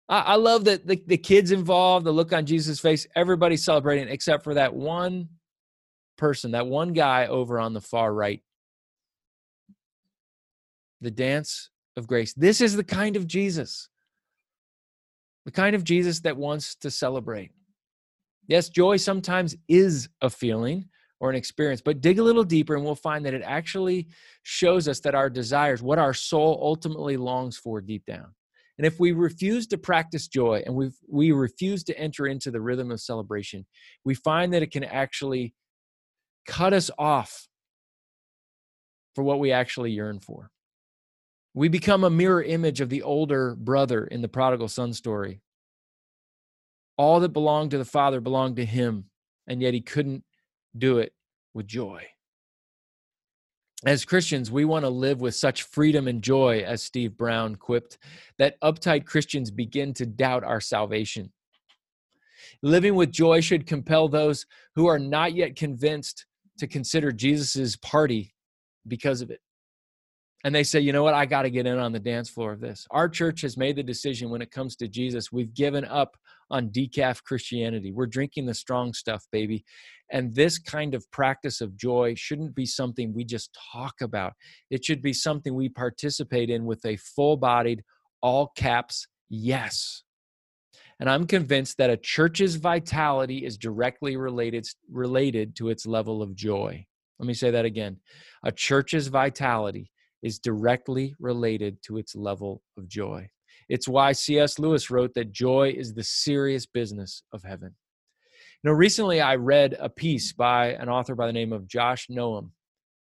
I, 0.08 0.20
I 0.20 0.34
love 0.36 0.64
that 0.66 0.86
the, 0.86 1.02
the 1.06 1.16
kids 1.16 1.50
involved, 1.50 2.06
the 2.06 2.12
look 2.12 2.32
on 2.32 2.46
Jesus' 2.46 2.80
face, 2.80 3.06
everybody 3.16 3.56
celebrating 3.56 4.08
except 4.08 4.44
for 4.44 4.54
that 4.54 4.74
one 4.74 5.28
person, 6.16 6.52
that 6.52 6.66
one 6.66 6.92
guy 6.92 7.26
over 7.26 7.58
on 7.58 7.72
the 7.72 7.80
far 7.80 8.12
right. 8.12 8.42
The 11.00 11.10
dance 11.10 11.70
of 11.96 12.06
grace. 12.06 12.32
This 12.34 12.60
is 12.60 12.76
the 12.76 12.84
kind 12.84 13.16
of 13.16 13.26
Jesus, 13.26 13.88
the 15.44 15.50
kind 15.50 15.74
of 15.76 15.84
Jesus 15.84 16.20
that 16.20 16.36
wants 16.36 16.76
to 16.76 16.90
celebrate. 16.90 17.50
Yes, 18.46 18.68
joy 18.68 18.96
sometimes 18.96 19.56
is 19.68 20.08
a 20.20 20.28
feeling 20.28 20.88
or 21.20 21.30
an 21.30 21.36
experience, 21.36 21.80
but 21.80 22.00
dig 22.00 22.18
a 22.18 22.22
little 22.22 22.44
deeper 22.44 22.74
and 22.74 22.84
we'll 22.84 22.94
find 22.94 23.24
that 23.24 23.34
it 23.34 23.42
actually 23.44 24.08
shows 24.42 24.88
us 24.88 25.00
that 25.00 25.14
our 25.14 25.30
desires, 25.30 25.82
what 25.82 25.98
our 25.98 26.12
soul 26.12 26.58
ultimately 26.62 27.16
longs 27.16 27.56
for 27.56 27.80
deep 27.80 28.04
down. 28.04 28.34
And 28.76 28.86
if 28.86 28.98
we 28.98 29.12
refuse 29.12 29.66
to 29.68 29.78
practice 29.78 30.26
joy 30.26 30.62
and 30.66 30.74
we 30.74 30.90
we 31.08 31.30
refuse 31.32 31.84
to 31.84 31.98
enter 31.98 32.26
into 32.26 32.50
the 32.50 32.60
rhythm 32.60 32.90
of 32.90 33.00
celebration, 33.00 33.66
we 34.04 34.14
find 34.14 34.52
that 34.52 34.62
it 34.62 34.72
can 34.72 34.84
actually 34.84 35.54
cut 36.46 36.72
us 36.72 36.90
off 36.98 37.48
for 39.14 39.22
what 39.22 39.38
we 39.38 39.52
actually 39.52 39.92
yearn 39.92 40.18
for. 40.18 40.50
We 41.54 41.68
become 41.68 42.02
a 42.02 42.10
mirror 42.10 42.42
image 42.42 42.80
of 42.80 42.88
the 42.88 43.02
older 43.02 43.54
brother 43.54 44.04
in 44.04 44.22
the 44.22 44.28
prodigal 44.28 44.66
son 44.66 44.92
story. 44.92 45.40
All 46.96 47.20
that 47.20 47.30
belonged 47.30 47.72
to 47.72 47.78
the 47.78 47.84
father 47.84 48.20
belonged 48.20 48.56
to 48.56 48.64
him, 48.64 49.06
and 49.46 49.60
yet 49.60 49.74
he 49.74 49.80
couldn't 49.80 50.24
do 50.76 50.98
it 50.98 51.12
with 51.52 51.66
joy. 51.66 52.06
As 53.84 54.04
Christians, 54.04 54.50
we 54.50 54.64
want 54.64 54.84
to 54.84 54.88
live 54.88 55.20
with 55.20 55.34
such 55.34 55.64
freedom 55.64 56.08
and 56.08 56.22
joy, 56.22 56.60
as 56.66 56.82
Steve 56.82 57.16
Brown 57.16 57.56
quipped, 57.56 57.98
that 58.38 58.58
uptight 58.62 59.04
Christians 59.04 59.50
begin 59.50 59.92
to 59.94 60.06
doubt 60.06 60.42
our 60.42 60.60
salvation. 60.60 61.32
Living 62.62 62.94
with 62.94 63.12
joy 63.12 63.40
should 63.40 63.66
compel 63.66 64.08
those 64.08 64.46
who 64.74 64.86
are 64.86 64.98
not 64.98 65.34
yet 65.34 65.56
convinced 65.56 66.24
to 66.58 66.66
consider 66.66 67.12
Jesus's 67.12 67.76
party 67.76 68.34
because 68.88 69.20
of 69.20 69.30
it. 69.30 69.40
And 70.44 70.54
they 70.54 70.62
say, 70.62 70.80
you 70.80 70.92
know 70.92 71.02
what, 71.02 71.14
I 71.14 71.26
got 71.26 71.42
to 71.42 71.50
get 71.50 71.66
in 71.66 71.78
on 71.78 71.92
the 71.92 71.98
dance 71.98 72.30
floor 72.30 72.52
of 72.52 72.60
this. 72.60 72.86
Our 72.90 73.08
church 73.08 73.40
has 73.42 73.56
made 73.56 73.76
the 73.76 73.82
decision 73.82 74.30
when 74.30 74.42
it 74.42 74.50
comes 74.50 74.76
to 74.76 74.88
Jesus, 74.88 75.32
we've 75.32 75.54
given 75.54 75.84
up 75.84 76.16
on 76.50 76.70
decaf 76.70 77.22
Christianity. 77.22 77.92
We're 77.92 78.06
drinking 78.06 78.46
the 78.46 78.54
strong 78.54 78.92
stuff, 78.92 79.24
baby. 79.32 79.64
And 80.10 80.34
this 80.34 80.58
kind 80.58 80.94
of 80.94 81.10
practice 81.10 81.60
of 81.60 81.76
joy 81.76 82.14
shouldn't 82.16 82.54
be 82.54 82.66
something 82.66 83.12
we 83.12 83.24
just 83.24 83.56
talk 83.72 83.94
about. 84.00 84.34
It 84.70 84.84
should 84.84 85.02
be 85.02 85.12
something 85.12 85.54
we 85.54 85.68
participate 85.68 86.50
in 86.50 86.64
with 86.64 86.84
a 86.84 86.96
full 86.96 87.36
bodied, 87.36 87.82
all 88.22 88.52
caps 88.56 89.06
yes. 89.28 90.02
And 91.00 91.10
I'm 91.10 91.26
convinced 91.26 91.78
that 91.78 91.90
a 91.90 91.96
church's 91.96 92.56
vitality 92.56 93.44
is 93.44 93.58
directly 93.58 94.16
related, 94.16 94.66
related 94.90 95.56
to 95.56 95.70
its 95.70 95.86
level 95.86 96.22
of 96.22 96.34
joy. 96.34 96.84
Let 97.18 97.26
me 97.26 97.34
say 97.34 97.50
that 97.50 97.64
again. 97.64 97.98
A 98.44 98.52
church's 98.52 99.08
vitality 99.08 99.90
is 100.22 100.38
directly 100.38 101.14
related 101.18 101.82
to 101.82 101.98
its 101.98 102.14
level 102.14 102.62
of 102.78 102.88
joy. 102.88 103.28
It's 103.68 103.88
why 103.88 104.12
C.S. 104.12 104.58
Lewis 104.58 104.90
wrote 104.90 105.14
that 105.14 105.32
joy 105.32 105.74
is 105.76 105.94
the 105.94 106.04
serious 106.04 106.66
business 106.66 107.22
of 107.32 107.42
heaven. 107.42 107.74
Now, 108.62 108.72
recently 108.72 109.20
I 109.20 109.36
read 109.36 109.76
a 109.78 109.88
piece 109.88 110.32
by 110.32 110.68
an 110.74 110.88
author 110.88 111.14
by 111.14 111.26
the 111.26 111.32
name 111.32 111.52
of 111.52 111.68
Josh 111.68 112.08
Noam 112.08 112.50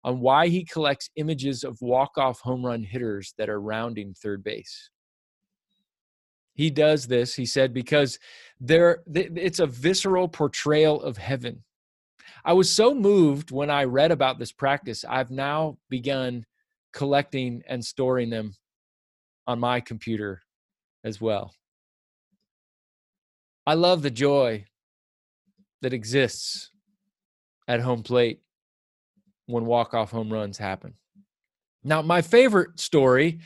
on 0.02 0.20
why 0.20 0.48
he 0.48 0.64
collects 0.64 1.10
images 1.16 1.64
of 1.64 1.80
walk-off 1.80 2.40
home 2.40 2.64
run 2.64 2.82
hitters 2.82 3.34
that 3.38 3.48
are 3.48 3.60
rounding 3.60 4.14
third 4.14 4.44
base. 4.44 4.90
He 6.54 6.70
does 6.70 7.06
this, 7.06 7.34
he 7.34 7.46
said, 7.46 7.74
because 7.74 8.18
there 8.60 9.02
it's 9.12 9.58
a 9.58 9.66
visceral 9.66 10.28
portrayal 10.28 11.02
of 11.02 11.16
heaven. 11.16 11.64
I 12.44 12.52
was 12.52 12.70
so 12.70 12.94
moved 12.94 13.50
when 13.50 13.70
I 13.70 13.84
read 13.84 14.12
about 14.12 14.38
this 14.38 14.52
practice. 14.52 15.04
I've 15.08 15.30
now 15.30 15.78
begun 15.88 16.44
collecting 16.92 17.62
and 17.66 17.84
storing 17.84 18.30
them 18.30 18.54
on 19.46 19.60
my 19.60 19.80
computer 19.80 20.42
as 21.04 21.20
well. 21.20 21.54
I 23.66 23.74
love 23.74 24.02
the 24.02 24.10
joy 24.10 24.64
that 25.82 25.92
exists 25.92 26.70
at 27.66 27.80
home 27.80 28.02
plate 28.02 28.40
when 29.46 29.66
walk-off 29.66 30.10
home 30.10 30.32
runs 30.32 30.58
happen. 30.58 30.94
Now, 31.82 32.02
my 32.02 32.22
favorite 32.22 32.80
story 32.80 33.40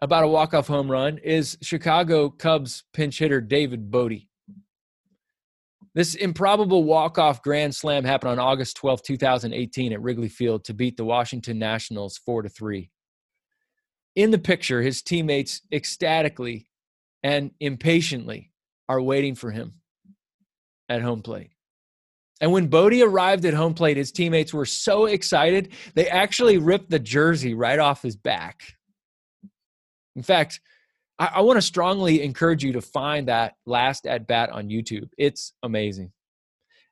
about 0.00 0.24
a 0.24 0.28
walk-off 0.28 0.66
home 0.66 0.90
run 0.90 1.18
is 1.18 1.58
Chicago 1.60 2.30
Cubs 2.30 2.84
pinch 2.92 3.18
hitter 3.18 3.40
David 3.40 3.90
Bote. 3.90 4.22
This 5.94 6.14
improbable 6.14 6.84
walk-off 6.84 7.42
grand 7.42 7.74
slam 7.74 8.04
happened 8.04 8.32
on 8.32 8.38
August 8.38 8.76
12, 8.76 9.02
2018 9.02 9.92
at 9.92 10.00
Wrigley 10.00 10.28
Field 10.28 10.64
to 10.64 10.74
beat 10.74 10.96
the 10.96 11.04
Washington 11.04 11.58
Nationals 11.58 12.18
4 12.18 12.42
to 12.42 12.48
3. 12.48 12.90
In 14.18 14.32
the 14.32 14.38
picture, 14.38 14.82
his 14.82 15.00
teammates 15.00 15.60
ecstatically 15.70 16.66
and 17.22 17.52
impatiently 17.60 18.50
are 18.88 19.00
waiting 19.00 19.36
for 19.36 19.52
him 19.52 19.74
at 20.88 21.02
home 21.02 21.22
plate. 21.22 21.52
And 22.40 22.50
when 22.50 22.66
Bote 22.66 22.94
arrived 22.94 23.44
at 23.44 23.54
home 23.54 23.74
plate, 23.74 23.96
his 23.96 24.10
teammates 24.10 24.52
were 24.52 24.66
so 24.66 25.06
excited, 25.06 25.68
they 25.94 26.08
actually 26.08 26.58
ripped 26.58 26.90
the 26.90 26.98
jersey 26.98 27.54
right 27.54 27.78
off 27.78 28.02
his 28.02 28.16
back. 28.16 28.62
In 30.16 30.24
fact, 30.24 30.58
I, 31.20 31.30
I 31.34 31.40
want 31.42 31.58
to 31.58 31.62
strongly 31.62 32.20
encourage 32.24 32.64
you 32.64 32.72
to 32.72 32.80
find 32.80 33.28
that 33.28 33.54
last 33.66 34.04
at 34.04 34.26
bat 34.26 34.50
on 34.50 34.68
YouTube. 34.68 35.10
It's 35.16 35.52
amazing. 35.62 36.10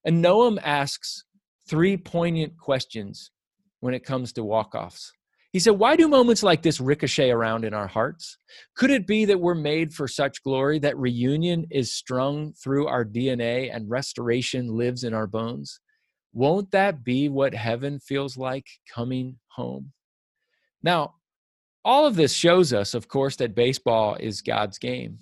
And 0.04 0.24
Noam 0.24 0.60
asks 0.62 1.24
three 1.68 1.96
poignant 1.96 2.56
questions 2.56 3.32
when 3.80 3.94
it 3.94 4.04
comes 4.04 4.32
to 4.34 4.44
walk-offs. 4.44 5.12
He 5.56 5.60
said, 5.60 5.78
Why 5.78 5.96
do 5.96 6.06
moments 6.06 6.42
like 6.42 6.60
this 6.60 6.82
ricochet 6.82 7.30
around 7.30 7.64
in 7.64 7.72
our 7.72 7.86
hearts? 7.86 8.36
Could 8.76 8.90
it 8.90 9.06
be 9.06 9.24
that 9.24 9.40
we're 9.40 9.54
made 9.54 9.90
for 9.90 10.06
such 10.06 10.42
glory, 10.42 10.78
that 10.80 10.98
reunion 10.98 11.66
is 11.70 11.96
strung 11.96 12.52
through 12.52 12.88
our 12.88 13.06
DNA 13.06 13.74
and 13.74 13.88
restoration 13.88 14.76
lives 14.76 15.02
in 15.02 15.14
our 15.14 15.26
bones? 15.26 15.80
Won't 16.34 16.72
that 16.72 17.02
be 17.04 17.30
what 17.30 17.54
heaven 17.54 18.00
feels 18.00 18.36
like 18.36 18.66
coming 18.94 19.38
home? 19.48 19.94
Now, 20.82 21.14
all 21.86 22.04
of 22.04 22.16
this 22.16 22.34
shows 22.34 22.74
us, 22.74 22.92
of 22.92 23.08
course, 23.08 23.36
that 23.36 23.54
baseball 23.54 24.16
is 24.20 24.42
God's 24.42 24.78
game. 24.78 25.20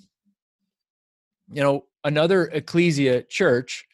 You 1.52 1.62
know, 1.62 1.84
another 2.02 2.46
ecclesia 2.46 3.22
church 3.22 3.84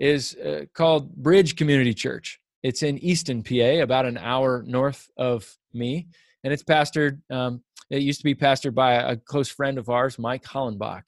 is 0.00 0.34
uh, 0.34 0.64
called 0.74 1.14
Bridge 1.14 1.54
Community 1.54 1.94
Church. 1.94 2.40
It's 2.62 2.82
in 2.82 2.98
Easton, 2.98 3.42
PA, 3.42 3.82
about 3.82 4.06
an 4.06 4.18
hour 4.18 4.64
north 4.66 5.08
of 5.16 5.56
me, 5.72 6.08
and 6.42 6.52
it's 6.52 6.64
pastored. 6.64 7.20
Um, 7.30 7.62
it 7.90 8.02
used 8.02 8.20
to 8.20 8.24
be 8.24 8.34
pastored 8.34 8.74
by 8.74 8.94
a 8.94 9.16
close 9.16 9.48
friend 9.48 9.78
of 9.78 9.88
ours, 9.88 10.18
Mike 10.18 10.44
Hollenbach. 10.44 11.02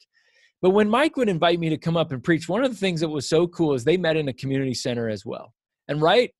But 0.60 0.70
when 0.70 0.88
Mike 0.88 1.16
would 1.16 1.28
invite 1.28 1.60
me 1.60 1.68
to 1.68 1.78
come 1.78 1.96
up 1.96 2.12
and 2.12 2.22
preach, 2.22 2.48
one 2.48 2.64
of 2.64 2.70
the 2.70 2.76
things 2.76 3.00
that 3.00 3.08
was 3.08 3.28
so 3.28 3.46
cool 3.46 3.74
is 3.74 3.84
they 3.84 3.96
met 3.96 4.16
in 4.16 4.28
a 4.28 4.32
community 4.32 4.74
center 4.74 5.08
as 5.08 5.24
well. 5.24 5.54
And 5.88 6.02
right 6.02 6.30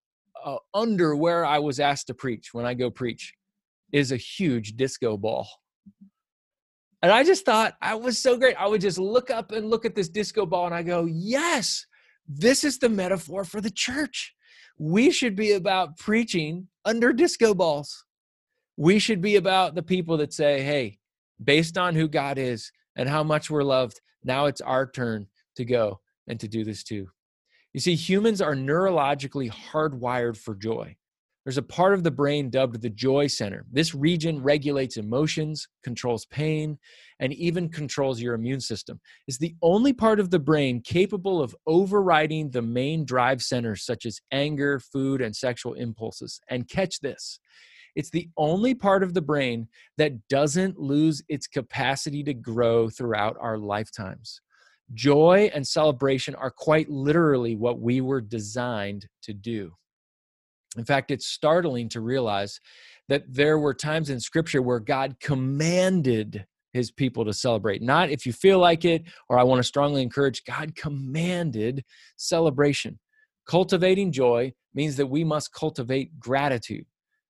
uh, 0.45 0.57
under 0.75 1.17
where 1.17 1.45
I 1.45 1.59
was 1.59 1.81
asked 1.81 2.09
to 2.09 2.15
preach 2.15 2.51
when 2.53 2.67
I 2.67 2.75
go 2.75 2.91
preach 2.91 3.35
is 3.93 4.13
a 4.13 4.17
huge 4.17 4.77
disco 4.77 5.17
ball. 5.17 5.49
And 7.03 7.13
I 7.13 7.23
just 7.23 7.45
thought 7.45 7.75
I 7.81 7.95
was 7.95 8.19
so 8.19 8.37
great. 8.37 8.57
I 8.57 8.67
would 8.67 8.81
just 8.81 8.99
look 8.99 9.31
up 9.31 9.53
and 9.53 9.71
look 9.71 9.85
at 9.85 9.95
this 9.95 10.09
disco 10.09 10.47
ball 10.47 10.67
and 10.67 10.75
I 10.75 10.83
go, 10.83 11.07
yes, 11.07 11.87
this 12.27 12.65
is 12.65 12.79
the 12.79 12.89
metaphor 12.89 13.45
for 13.45 13.61
the 13.61 13.71
church. 13.71 14.35
We 14.79 15.11
should 15.11 15.35
be 15.35 15.53
about 15.53 15.97
preaching 15.99 16.69
under 16.85 17.13
disco 17.13 17.55
balls. 17.55 18.05
We 18.77 18.99
should 18.99 19.21
be 19.21 19.37
about 19.37 19.75
the 19.75 19.83
people 19.83 20.17
that 20.19 20.33
say, 20.33 20.63
hey, 20.63 20.99
based 21.43 21.77
on 21.77 21.95
who 21.95 22.09
God 22.09 22.39
is 22.39 22.71
and 22.97 23.09
how 23.09 23.23
much 23.25 23.51
we're 23.51 23.65
loved, 23.65 24.01
now 24.23 24.47
it's 24.47 24.61
our 24.61 24.89
turn 24.89 25.27
to 25.57 25.65
go 25.65 26.01
and 26.29 26.39
to 26.41 26.49
do 26.49 26.65
this 26.65 26.85
too. 26.85 27.09
You 27.73 27.81
see, 27.81 27.95
humans 27.95 28.41
are 28.41 28.55
neurologically 28.55 29.51
hardwired 29.51 30.37
for 30.37 30.55
joy. 30.55 30.97
There's 31.45 31.59
a 31.59 31.63
part 31.63 31.95
of 31.95 32.03
the 32.03 32.11
brain 32.11 32.51
dubbed 32.51 32.81
the 32.83 32.91
joy 32.91 33.27
center. 33.27 33.65
This 33.73 33.95
region 33.95 34.43
regulates 34.43 34.97
emotions, 34.97 35.67
controls 35.83 36.27
pain, 36.27 36.79
and 37.21 37.33
even 37.33 37.69
controls 37.69 38.21
your 38.21 38.35
immune 38.35 38.61
system. 38.61 39.01
It's 39.27 39.39
the 39.39 39.55
only 39.63 39.93
part 39.93 40.21
of 40.21 40.31
the 40.31 40.39
brain 40.39 40.81
capable 40.81 41.43
of 41.43 41.57
overriding 41.67 42.51
the 42.51 42.63
main 42.63 43.05
drive 43.05 43.43
centers 43.43 43.85
such 43.85 44.07
as 44.07 44.21
anger, 44.31 44.81
food, 44.81 45.21
and 45.21 45.35
sexual 45.35 45.75
impulses. 45.75 46.41
And 46.49 46.69
catch 46.69 47.01
this 47.01 47.41
it's 47.99 48.11
the 48.11 48.29
only 48.37 48.75
part 48.75 49.03
of 49.03 49.13
the 49.13 49.21
brain 49.21 49.67
that 49.97 50.29
doesn't 50.29 50.79
lose 50.79 51.21
its 51.29 51.49
capacity 51.49 52.23
to 52.23 52.33
grow 52.33 52.89
throughout 52.89 53.37
our 53.41 53.59
lifetimes. 53.59 54.41
Joy 54.95 55.51
and 55.53 55.67
celebration 55.67 56.37
are 56.37 56.53
quite 56.53 56.89
literally 56.89 57.57
what 57.57 57.81
we 57.81 58.01
were 58.01 58.21
designed 58.21 59.07
to 59.23 59.35
do. 59.35 59.73
In 60.77 60.85
fact, 60.85 61.11
it's 61.11 61.27
startling 61.27 61.89
to 61.89 62.01
realize 62.01 62.61
that 63.09 63.25
there 63.29 63.59
were 63.59 63.75
times 63.75 64.11
in 64.11 64.21
scripture 64.21 64.63
where 64.63 64.81
God 64.81 65.17
commanded 65.21 66.47
his 66.73 66.91
people 66.91 67.25
to 67.25 67.33
celebrate. 67.33 67.83
Not 67.83 68.11
if 68.11 68.27
you 68.27 68.33
feel 68.33 68.59
like 68.59 68.85
it, 68.85 69.05
or 69.29 69.39
I 69.39 69.43
want 69.43 69.59
to 69.59 69.65
strongly 69.65 70.03
encourage, 70.03 70.45
God 70.45 70.75
commanded 70.75 71.85
celebration. 72.17 72.99
Cultivating 73.47 74.13
joy 74.13 74.53
means 74.75 74.97
that 74.97 75.07
we 75.07 75.25
must 75.25 75.53
cultivate 75.53 76.19
gratitude. 76.21 76.85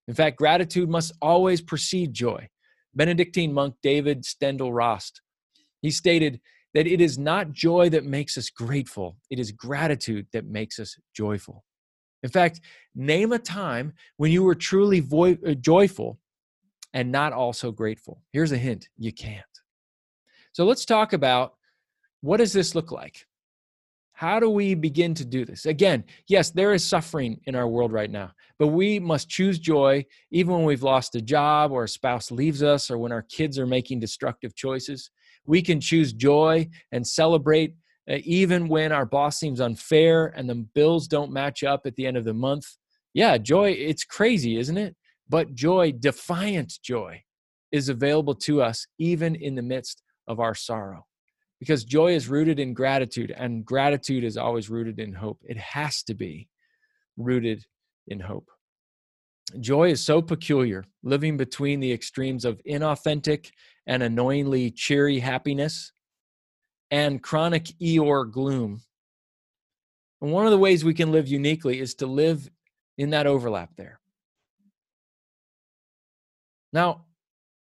In 0.07 0.13
fact, 0.13 0.37
gratitude 0.37 0.89
must 0.89 1.13
always 1.21 1.61
precede 1.61 2.13
joy. 2.13 2.49
Benedictine 2.95 3.53
monk 3.53 3.75
David 3.81 4.23
Steindl-Rast, 4.23 5.21
he 5.81 5.91
stated 5.91 6.41
that 6.73 6.87
it 6.87 6.99
is 7.01 7.17
not 7.17 7.51
joy 7.51 7.89
that 7.89 8.05
makes 8.05 8.37
us 8.37 8.49
grateful, 8.49 9.17
it 9.29 9.39
is 9.39 9.51
gratitude 9.51 10.27
that 10.33 10.45
makes 10.45 10.79
us 10.79 10.97
joyful. 11.15 11.63
In 12.23 12.29
fact, 12.29 12.61
name 12.95 13.31
a 13.31 13.39
time 13.39 13.93
when 14.17 14.31
you 14.31 14.43
were 14.43 14.55
truly 14.55 14.99
vo- 14.99 15.37
uh, 15.47 15.53
joyful 15.53 16.19
and 16.93 17.11
not 17.11 17.33
also 17.33 17.71
grateful. 17.71 18.21
Here's 18.31 18.51
a 18.51 18.57
hint 18.57 18.89
you 18.97 19.13
can't. 19.13 19.43
So 20.53 20.65
let's 20.65 20.85
talk 20.85 21.13
about 21.13 21.53
what 22.21 22.37
does 22.37 22.53
this 22.53 22.75
look 22.75 22.91
like? 22.91 23.25
How 24.13 24.37
do 24.37 24.49
we 24.49 24.73
begin 24.73 25.13
to 25.13 25.23
do 25.23 25.45
this? 25.45 25.65
Again, 25.65 26.03
yes, 26.27 26.51
there 26.51 26.73
is 26.73 26.85
suffering 26.85 27.39
in 27.45 27.55
our 27.55 27.69
world 27.69 27.93
right 27.93 28.11
now, 28.11 28.31
but 28.57 28.67
we 28.67 28.99
must 28.99 29.29
choose 29.29 29.59
joy 29.59 30.05
even 30.29 30.53
when 30.53 30.65
we've 30.65 30.83
lost 30.83 31.15
a 31.15 31.21
job 31.21 31.71
or 31.71 31.85
a 31.85 31.87
spouse 31.87 32.29
leaves 32.29 32.61
us 32.61 32.91
or 32.91 32.97
when 32.97 33.13
our 33.13 33.21
kids 33.21 33.57
are 33.57 33.65
making 33.65 34.01
destructive 34.01 34.53
choices. 34.55 35.09
We 35.45 35.61
can 35.61 35.79
choose 35.79 36.11
joy 36.11 36.67
and 36.91 37.07
celebrate 37.07 37.75
uh, 38.09 38.17
even 38.25 38.67
when 38.67 38.91
our 38.91 39.05
boss 39.05 39.39
seems 39.39 39.61
unfair 39.61 40.33
and 40.35 40.49
the 40.49 40.67
bills 40.75 41.07
don't 41.07 41.31
match 41.31 41.63
up 41.63 41.85
at 41.85 41.95
the 41.95 42.05
end 42.05 42.17
of 42.17 42.25
the 42.25 42.33
month. 42.33 42.65
Yeah, 43.13 43.37
joy, 43.37 43.71
it's 43.71 44.03
crazy, 44.03 44.57
isn't 44.57 44.77
it? 44.77 44.97
But 45.29 45.53
joy, 45.53 45.91
defiant 45.91 46.79
joy, 46.83 47.23
is 47.71 47.89
available 47.89 48.35
to 48.35 48.61
us 48.61 48.87
even 48.97 49.35
in 49.35 49.55
the 49.55 49.61
midst 49.61 50.01
of 50.27 50.39
our 50.39 50.55
sorrow 50.55 51.05
because 51.59 51.83
joy 51.83 52.13
is 52.13 52.29
rooted 52.29 52.59
in 52.59 52.73
gratitude 52.73 53.33
and 53.35 53.65
gratitude 53.65 54.23
is 54.23 54.37
always 54.37 54.69
rooted 54.69 54.99
in 54.99 55.13
hope. 55.13 55.39
It 55.43 55.57
has 55.57 56.03
to 56.03 56.13
be 56.13 56.47
rooted 57.17 57.65
in 58.07 58.19
hope. 58.19 58.47
Joy 59.59 59.91
is 59.91 60.03
so 60.03 60.21
peculiar, 60.21 60.85
living 61.03 61.35
between 61.35 61.79
the 61.79 61.91
extremes 61.91 62.45
of 62.45 62.61
inauthentic 62.67 63.51
and 63.87 64.03
annoyingly 64.03 64.71
cheery 64.71 65.19
happiness 65.19 65.91
and 66.91 67.21
chronic 67.21 67.65
Eeyore 67.81 68.31
gloom. 68.31 68.81
And 70.21 70.31
one 70.31 70.45
of 70.45 70.51
the 70.51 70.57
ways 70.57 70.85
we 70.85 70.93
can 70.93 71.11
live 71.11 71.27
uniquely 71.27 71.79
is 71.79 71.95
to 71.95 72.05
live 72.05 72.49
in 72.97 73.09
that 73.09 73.27
overlap 73.27 73.71
there. 73.75 73.98
Now, 76.73 77.05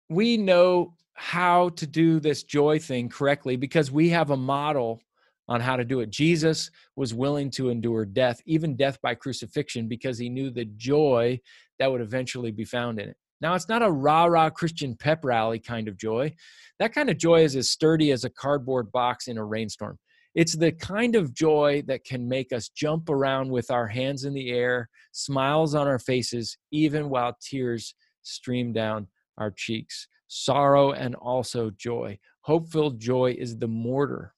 we 0.09 0.37
know 0.37 0.95
how 1.13 1.69
to 1.69 1.85
do 1.85 2.19
this 2.19 2.43
joy 2.43 2.79
thing 2.79 3.09
correctly 3.09 3.55
because 3.55 3.91
we 3.91 4.09
have 4.09 4.29
a 4.29 4.37
model 4.37 5.01
on 5.47 5.59
how 5.59 5.75
to 5.75 5.83
do 5.83 5.99
it. 5.99 6.09
Jesus 6.09 6.69
was 6.95 7.13
willing 7.13 7.49
to 7.51 7.69
endure 7.69 8.05
death, 8.05 8.39
even 8.45 8.75
death 8.75 8.99
by 9.01 9.15
crucifixion, 9.15 9.87
because 9.87 10.17
he 10.17 10.29
knew 10.29 10.51
the 10.51 10.65
joy 10.77 11.39
that 11.79 11.91
would 11.91 12.01
eventually 12.01 12.51
be 12.51 12.63
found 12.63 12.99
in 12.99 13.09
it. 13.09 13.17
Now, 13.41 13.55
it's 13.55 13.69
not 13.69 13.81
a 13.81 13.91
rah 13.91 14.25
rah 14.25 14.49
Christian 14.49 14.95
pep 14.95 15.23
rally 15.23 15.59
kind 15.59 15.87
of 15.87 15.97
joy. 15.97 16.33
That 16.77 16.93
kind 16.93 17.09
of 17.09 17.17
joy 17.17 17.43
is 17.43 17.55
as 17.55 17.69
sturdy 17.69 18.11
as 18.11 18.23
a 18.23 18.29
cardboard 18.29 18.91
box 18.91 19.27
in 19.27 19.37
a 19.37 19.45
rainstorm. 19.45 19.97
It's 20.35 20.55
the 20.55 20.71
kind 20.71 21.15
of 21.15 21.33
joy 21.33 21.83
that 21.87 22.03
can 22.03 22.27
make 22.27 22.53
us 22.53 22.69
jump 22.69 23.09
around 23.09 23.49
with 23.49 23.71
our 23.71 23.87
hands 23.87 24.25
in 24.25 24.33
the 24.33 24.51
air, 24.51 24.89
smiles 25.11 25.73
on 25.73 25.87
our 25.87 25.99
faces, 25.99 26.57
even 26.71 27.09
while 27.09 27.35
tears 27.41 27.95
stream 28.29 28.73
down 28.73 29.07
our 29.37 29.51
cheeks 29.51 30.07
sorrow, 30.29 30.91
and 30.91 31.15
also 31.15 31.71
joy. 31.71 32.17
Hope 32.41 32.69
filled 32.69 32.99
joy 32.99 33.35
is 33.37 33.57
the 33.57 33.67
mortar 33.67 34.33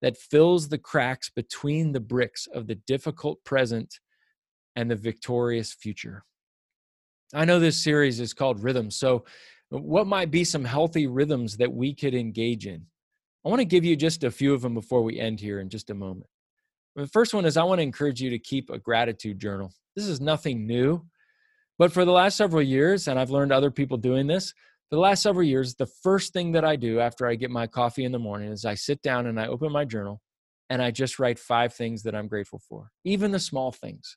that 0.00 0.16
fills 0.16 0.68
the 0.68 0.78
cracks 0.78 1.28
between 1.28 1.92
the 1.92 2.00
bricks 2.00 2.46
of 2.46 2.66
the 2.66 2.76
difficult 2.76 3.44
present 3.44 4.00
and 4.76 4.90
the 4.90 4.96
victorious 4.96 5.72
future. 5.72 6.24
I 7.34 7.44
know 7.44 7.58
this 7.58 7.82
series 7.82 8.20
is 8.20 8.32
called 8.32 8.62
Rhythms. 8.62 8.96
So, 8.96 9.24
what 9.70 10.06
might 10.06 10.30
be 10.30 10.44
some 10.44 10.64
healthy 10.64 11.06
rhythms 11.06 11.56
that 11.56 11.72
we 11.72 11.94
could 11.94 12.14
engage 12.14 12.66
in? 12.66 12.86
I 13.44 13.48
want 13.48 13.60
to 13.60 13.64
give 13.64 13.84
you 13.84 13.96
just 13.96 14.22
a 14.22 14.30
few 14.30 14.54
of 14.54 14.62
them 14.62 14.74
before 14.74 15.02
we 15.02 15.18
end 15.18 15.40
here 15.40 15.58
in 15.58 15.68
just 15.68 15.90
a 15.90 15.94
moment. 15.94 16.26
The 16.94 17.08
first 17.08 17.34
one 17.34 17.44
is 17.44 17.56
I 17.56 17.64
want 17.64 17.80
to 17.80 17.82
encourage 17.82 18.20
you 18.20 18.30
to 18.30 18.38
keep 18.38 18.70
a 18.70 18.78
gratitude 18.78 19.40
journal. 19.40 19.72
This 19.96 20.06
is 20.06 20.20
nothing 20.20 20.66
new, 20.66 21.04
but 21.78 21.92
for 21.92 22.04
the 22.04 22.12
last 22.12 22.36
several 22.36 22.62
years, 22.62 23.08
and 23.08 23.18
I've 23.18 23.30
learned 23.30 23.52
other 23.52 23.70
people 23.70 23.96
doing 23.96 24.26
this, 24.26 24.54
the 24.90 24.98
last 24.98 25.22
several 25.22 25.46
years, 25.46 25.74
the 25.74 25.86
first 25.86 26.32
thing 26.32 26.52
that 26.52 26.64
I 26.64 26.76
do 26.76 27.00
after 27.00 27.26
I 27.26 27.34
get 27.34 27.50
my 27.50 27.66
coffee 27.66 28.04
in 28.04 28.12
the 28.12 28.18
morning 28.18 28.52
is 28.52 28.64
I 28.64 28.74
sit 28.74 29.02
down 29.02 29.26
and 29.26 29.40
I 29.40 29.46
open 29.46 29.72
my 29.72 29.84
journal 29.84 30.20
and 30.70 30.80
I 30.80 30.90
just 30.90 31.18
write 31.18 31.38
five 31.38 31.74
things 31.74 32.02
that 32.04 32.14
I'm 32.14 32.28
grateful 32.28 32.60
for, 32.68 32.90
even 33.04 33.32
the 33.32 33.38
small 33.38 33.72
things, 33.72 34.16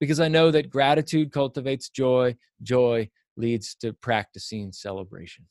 because 0.00 0.20
I 0.20 0.28
know 0.28 0.50
that 0.50 0.70
gratitude 0.70 1.30
cultivates 1.30 1.88
joy, 1.88 2.36
joy 2.62 3.10
leads 3.36 3.74
to 3.76 3.92
practicing 3.92 4.72
celebration. 4.72 5.46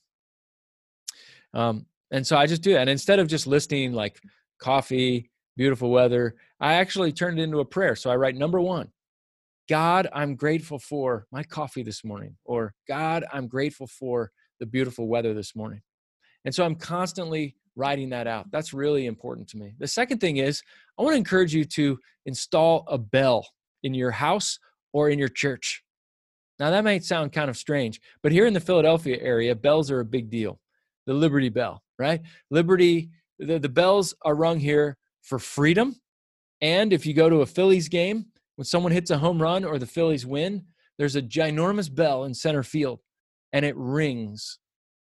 Um, 1.53 1.85
and 2.11 2.25
so 2.25 2.37
I 2.37 2.45
just 2.45 2.61
do 2.61 2.73
that. 2.73 2.81
And 2.81 2.89
instead 2.89 3.19
of 3.19 3.27
just 3.27 3.47
listing 3.47 3.93
like 3.93 4.19
coffee, 4.59 5.31
beautiful 5.55 5.89
weather, 5.89 6.35
I 6.59 6.73
actually 6.75 7.11
turned 7.11 7.39
it 7.39 7.43
into 7.43 7.59
a 7.59 7.65
prayer. 7.65 7.95
So 7.95 8.09
I 8.09 8.15
write 8.15 8.35
number 8.35 8.59
one, 8.59 8.89
God, 9.69 10.07
I'm 10.13 10.35
grateful 10.35 10.79
for 10.79 11.25
my 11.31 11.43
coffee 11.43 11.83
this 11.83 12.03
morning, 12.03 12.35
or 12.43 12.73
God, 12.87 13.23
I'm 13.31 13.47
grateful 13.47 13.87
for 13.87 14.31
the 14.59 14.65
beautiful 14.65 15.07
weather 15.07 15.33
this 15.33 15.55
morning. 15.55 15.81
And 16.45 16.53
so 16.53 16.65
I'm 16.65 16.75
constantly 16.75 17.55
writing 17.75 18.09
that 18.09 18.27
out. 18.27 18.51
That's 18.51 18.73
really 18.73 19.05
important 19.05 19.47
to 19.49 19.57
me. 19.57 19.73
The 19.79 19.87
second 19.87 20.19
thing 20.19 20.37
is, 20.37 20.61
I 20.97 21.01
want 21.01 21.13
to 21.13 21.17
encourage 21.17 21.53
you 21.53 21.65
to 21.65 21.97
install 22.25 22.85
a 22.87 22.97
bell 22.97 23.47
in 23.83 23.93
your 23.93 24.11
house 24.11 24.59
or 24.91 25.09
in 25.09 25.17
your 25.17 25.29
church. 25.29 25.83
Now, 26.59 26.69
that 26.69 26.83
might 26.83 27.03
sound 27.03 27.31
kind 27.31 27.49
of 27.49 27.57
strange, 27.57 27.99
but 28.21 28.31
here 28.31 28.45
in 28.45 28.53
the 28.53 28.59
Philadelphia 28.59 29.17
area, 29.21 29.55
bells 29.55 29.89
are 29.89 30.01
a 30.01 30.05
big 30.05 30.29
deal. 30.29 30.59
The 31.07 31.13
Liberty 31.13 31.49
Bell, 31.49 31.81
right? 31.97 32.21
Liberty, 32.51 33.09
the, 33.39 33.59
the 33.59 33.69
bells 33.69 34.13
are 34.23 34.35
rung 34.35 34.59
here 34.59 34.97
for 35.21 35.39
freedom. 35.39 35.95
And 36.61 36.93
if 36.93 37.05
you 37.05 37.13
go 37.13 37.29
to 37.29 37.41
a 37.41 37.45
Phillies 37.45 37.89
game, 37.89 38.27
when 38.55 38.65
someone 38.65 38.91
hits 38.91 39.11
a 39.11 39.17
home 39.17 39.41
run 39.41 39.63
or 39.63 39.79
the 39.79 39.85
Phillies 39.85 40.25
win, 40.25 40.65
there's 40.97 41.15
a 41.15 41.21
ginormous 41.21 41.93
bell 41.93 42.23
in 42.23 42.33
center 42.33 42.63
field 42.63 42.99
and 43.51 43.65
it 43.65 43.75
rings 43.77 44.59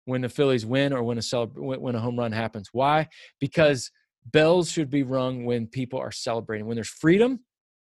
when 0.05 0.21
the 0.21 0.29
Phillies 0.29 0.65
win 0.65 0.93
or 0.93 1.03
when 1.03 1.17
a 1.17 1.45
when 1.55 1.95
a 1.95 1.99
home 1.99 2.17
run 2.17 2.31
happens. 2.31 2.69
Why? 2.71 3.07
Because 3.39 3.91
bells 4.25 4.71
should 4.71 4.89
be 4.89 5.03
rung 5.03 5.45
when 5.45 5.67
people 5.67 5.99
are 5.99 6.11
celebrating, 6.11 6.65
when 6.65 6.75
there's 6.75 6.89
freedom 6.89 7.39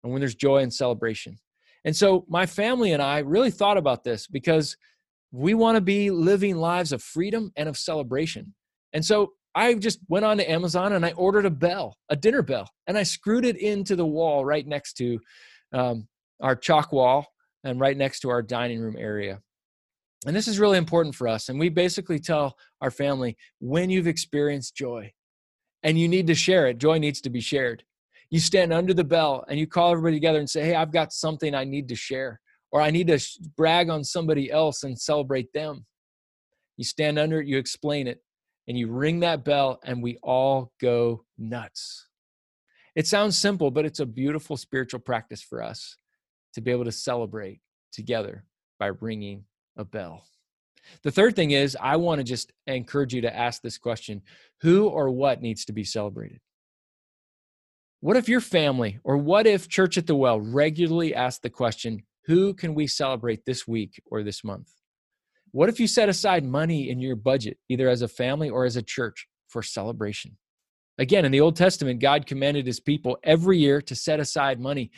and 0.03 0.13
when 0.13 0.21
there's 0.21 0.35
joy 0.35 0.59
and 0.59 0.73
celebration. 0.73 1.37
And 1.85 1.95
so 1.95 2.25
my 2.29 2.47
family 2.47 2.93
and 2.93 3.03
I 3.03 3.19
really 3.19 3.51
thought 3.51 3.77
about 3.77 4.05
this 4.05 4.27
because 4.27 4.77
we 5.33 5.55
want 5.55 5.77
to 5.77 5.81
be 5.81 6.11
living 6.11 6.57
lives 6.57 6.93
of 6.93 7.03
freedom 7.03 7.53
and 7.57 7.69
of 7.69 7.77
celebration. 7.77 8.55
And 8.93 9.05
so 9.05 9.33
I 9.57 9.73
just 9.73 10.01
went 10.09 10.27
on 10.27 10.37
to 10.37 10.49
Amazon 10.49 10.93
and 10.93 11.05
I 11.05 11.13
ordered 11.13 11.47
a 11.47 11.51
bell, 11.51 11.97
a 12.11 12.15
dinner 12.15 12.43
bell, 12.43 12.71
and 12.87 12.99
I 12.99 13.05
screwed 13.05 13.47
it 13.47 13.57
into 13.57 13.97
the 13.97 14.05
wall 14.05 14.45
right 14.45 14.67
next 14.67 14.99
to 14.99 15.19
um, 15.73 16.07
our 16.43 16.55
chalk 16.55 16.93
wall 16.93 17.27
and 17.65 17.81
right 17.81 17.97
next 17.97 18.21
to 18.21 18.29
our 18.29 18.43
dining 18.43 18.81
room 18.81 18.97
area. 18.99 19.41
And 20.27 20.37
this 20.37 20.47
is 20.47 20.59
really 20.59 20.77
important 20.77 21.15
for 21.15 21.27
us. 21.27 21.49
And 21.49 21.59
we 21.59 21.71
basically 21.71 22.19
tell 22.19 22.59
our 22.83 22.91
family 22.91 23.39
when 23.59 23.89
you've 23.89 24.07
experienced 24.07 24.77
joy 24.77 25.11
and 25.83 25.99
you 25.99 26.07
need 26.07 26.27
to 26.27 26.35
share 26.35 26.67
it, 26.67 26.77
joy 26.77 26.99
needs 26.99 27.23
to 27.23 27.31
be 27.31 27.41
shared. 27.41 27.83
You 28.29 28.41
stand 28.41 28.75
under 28.75 28.93
the 28.93 29.05
bell 29.05 29.43
and 29.49 29.59
you 29.59 29.67
call 29.67 29.91
everybody 29.91 30.17
together 30.17 30.39
and 30.39 30.51
say, 30.51 30.65
Hey, 30.65 30.75
I've 30.75 30.93
got 30.93 31.15
something 31.15 31.55
I 31.55 31.65
need 31.65 31.89
to 31.89 31.97
share, 31.97 32.41
or 32.73 32.83
I 32.83 32.91
need 32.91 33.07
to 33.07 33.19
brag 33.57 33.89
on 33.89 34.05
somebody 34.05 34.51
else 34.51 34.83
and 34.83 34.99
celebrate 34.99 35.51
them. 35.55 35.87
You 36.77 36.85
stand 36.85 37.19
under 37.19 37.41
it, 37.41 37.47
you 37.47 37.57
explain 37.57 38.07
it, 38.07 38.21
and 38.69 38.79
you 38.79 38.89
ring 38.89 39.21
that 39.21 39.45
bell, 39.45 39.81
and 39.85 40.03
we 40.03 40.19
all 40.23 40.73
go 40.81 41.25
nuts. 41.39 42.07
It 42.95 43.07
sounds 43.07 43.39
simple, 43.39 43.71
but 43.71 43.85
it's 43.85 44.01
a 44.01 44.07
beautiful 44.07 44.57
spiritual 44.57 45.01
practice 45.01 45.43
for 45.43 45.63
us 45.63 45.97
to 46.55 46.61
be 46.61 46.71
able 46.71 46.85
to 46.85 46.93
celebrate 46.93 47.61
together 47.93 48.45
by 48.79 48.87
ringing 48.87 49.45
a 49.77 49.85
bell. 49.85 50.25
The 51.03 51.11
third 51.11 51.37
thing 51.37 51.51
is, 51.51 51.77
I 51.81 51.97
want 51.97 52.21
to 52.21 52.25
just 52.25 52.53
encourage 52.67 53.13
you 53.13 53.21
to 53.23 53.37
ask 53.37 53.63
this 53.63 53.79
question 53.79 54.23
Who 54.63 54.89
or 54.89 55.11
what 55.11 55.43
needs 55.43 55.65
to 55.67 55.73
be 55.73 55.85
celebrated? 55.85 56.41
What 58.01 58.17
if 58.17 58.29
your 58.29 58.41
family, 58.41 58.99
or 59.05 59.17
what 59.17 59.47
if 59.47 59.69
Church 59.69 59.99
at 59.99 60.07
the 60.07 60.15
Well 60.15 60.41
regularly 60.41 61.15
asked 61.15 61.43
the 61.43 61.51
question, 61.51 62.05
Who 62.27 62.55
can 62.55 62.75
we 62.75 62.87
celebrate 62.87 63.45
this 63.45 63.67
week 63.67 64.03
or 64.07 64.23
this 64.23 64.45
month? 64.45 64.71
What 65.57 65.71
if 65.71 65.81
you 65.81 65.87
set 65.87 66.11
aside 66.11 66.45
money 66.45 66.91
in 66.91 67.01
your 67.01 67.17
budget, 67.17 67.57
either 67.71 67.89
as 67.89 68.03
a 68.03 68.09
family 68.09 68.51
or 68.51 68.67
as 68.67 68.77
a 68.77 68.83
church, 68.83 69.27
for 69.49 69.63
celebration? 69.63 70.37
Again, 70.99 71.25
in 71.25 71.33
the 71.33 71.41
Old 71.41 71.57
Testament, 71.57 71.99
God 71.99 72.27
commanded 72.27 72.67
his 72.67 72.79
people 72.79 73.17
every 73.25 73.57
year 73.57 73.81
to 73.81 73.95
set 73.95 74.21
aside 74.21 74.61
money 74.61 74.91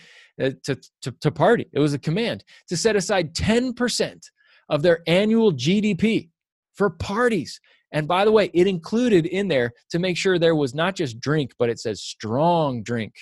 uh, 0.42 0.50
to, 0.64 0.76
to, 1.02 1.12
to 1.20 1.30
party. 1.30 1.68
It 1.72 1.78
was 1.78 1.94
a 1.94 1.98
command 1.98 2.42
to 2.70 2.76
set 2.76 2.96
aside 2.96 3.36
10% 3.36 4.20
of 4.68 4.82
their 4.82 5.04
annual 5.06 5.52
GDP 5.52 6.30
for 6.74 6.90
parties. 6.90 7.60
And 7.92 8.08
by 8.08 8.24
the 8.24 8.32
way, 8.32 8.50
it 8.52 8.66
included 8.66 9.26
in 9.26 9.46
there 9.46 9.70
to 9.90 10.00
make 10.00 10.16
sure 10.16 10.40
there 10.40 10.56
was 10.56 10.74
not 10.74 10.96
just 10.96 11.20
drink, 11.20 11.52
but 11.56 11.70
it 11.70 11.78
says 11.78 12.02
strong 12.02 12.82
drink. 12.82 13.14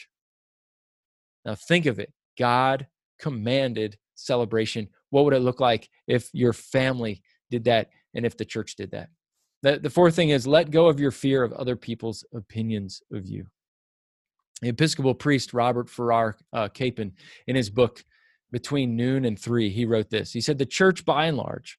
Now 1.45 1.55
think 1.55 1.85
of 1.85 1.99
it 1.99 2.15
God 2.39 2.87
commanded 3.21 3.99
celebration. 4.17 4.89
What 5.11 5.25
would 5.25 5.35
it 5.35 5.41
look 5.41 5.61
like 5.61 5.89
if 6.09 6.29
your 6.33 6.53
family 6.53 7.23
did 7.51 7.65
that 7.65 7.91
and 8.15 8.27
if 8.27 8.37
the 8.37 8.45
church 8.45 8.75
did 8.77 8.91
that? 8.91 9.11
The, 9.63 9.79
the 9.79 9.91
fourth 9.91 10.15
thing 10.15 10.31
is 10.31 10.47
let 10.47 10.71
go 10.71 10.89
of 10.89 11.01
your 11.01 11.11
fear 11.11 11.43
of 11.43 11.53
other 11.53 11.77
people's 11.77 12.25
opinions 12.35 13.03
of 13.13 13.27
you. 13.27 13.47
The 14.63 14.69
Episcopal 14.69 15.15
priest 15.15 15.53
Robert 15.53 15.89
Farrar 15.89 16.37
uh, 16.53 16.69
Capon, 16.69 17.13
in 17.47 17.57
his 17.57 17.71
book 17.71 18.05
between 18.51 18.97
noon 18.97 19.25
and 19.25 19.39
three, 19.39 19.71
he 19.71 19.85
wrote 19.85 20.11
this. 20.11 20.33
He 20.33 20.41
said, 20.41 20.59
The 20.59 20.67
church, 20.67 21.05
by 21.05 21.27
and 21.27 21.37
large, 21.37 21.79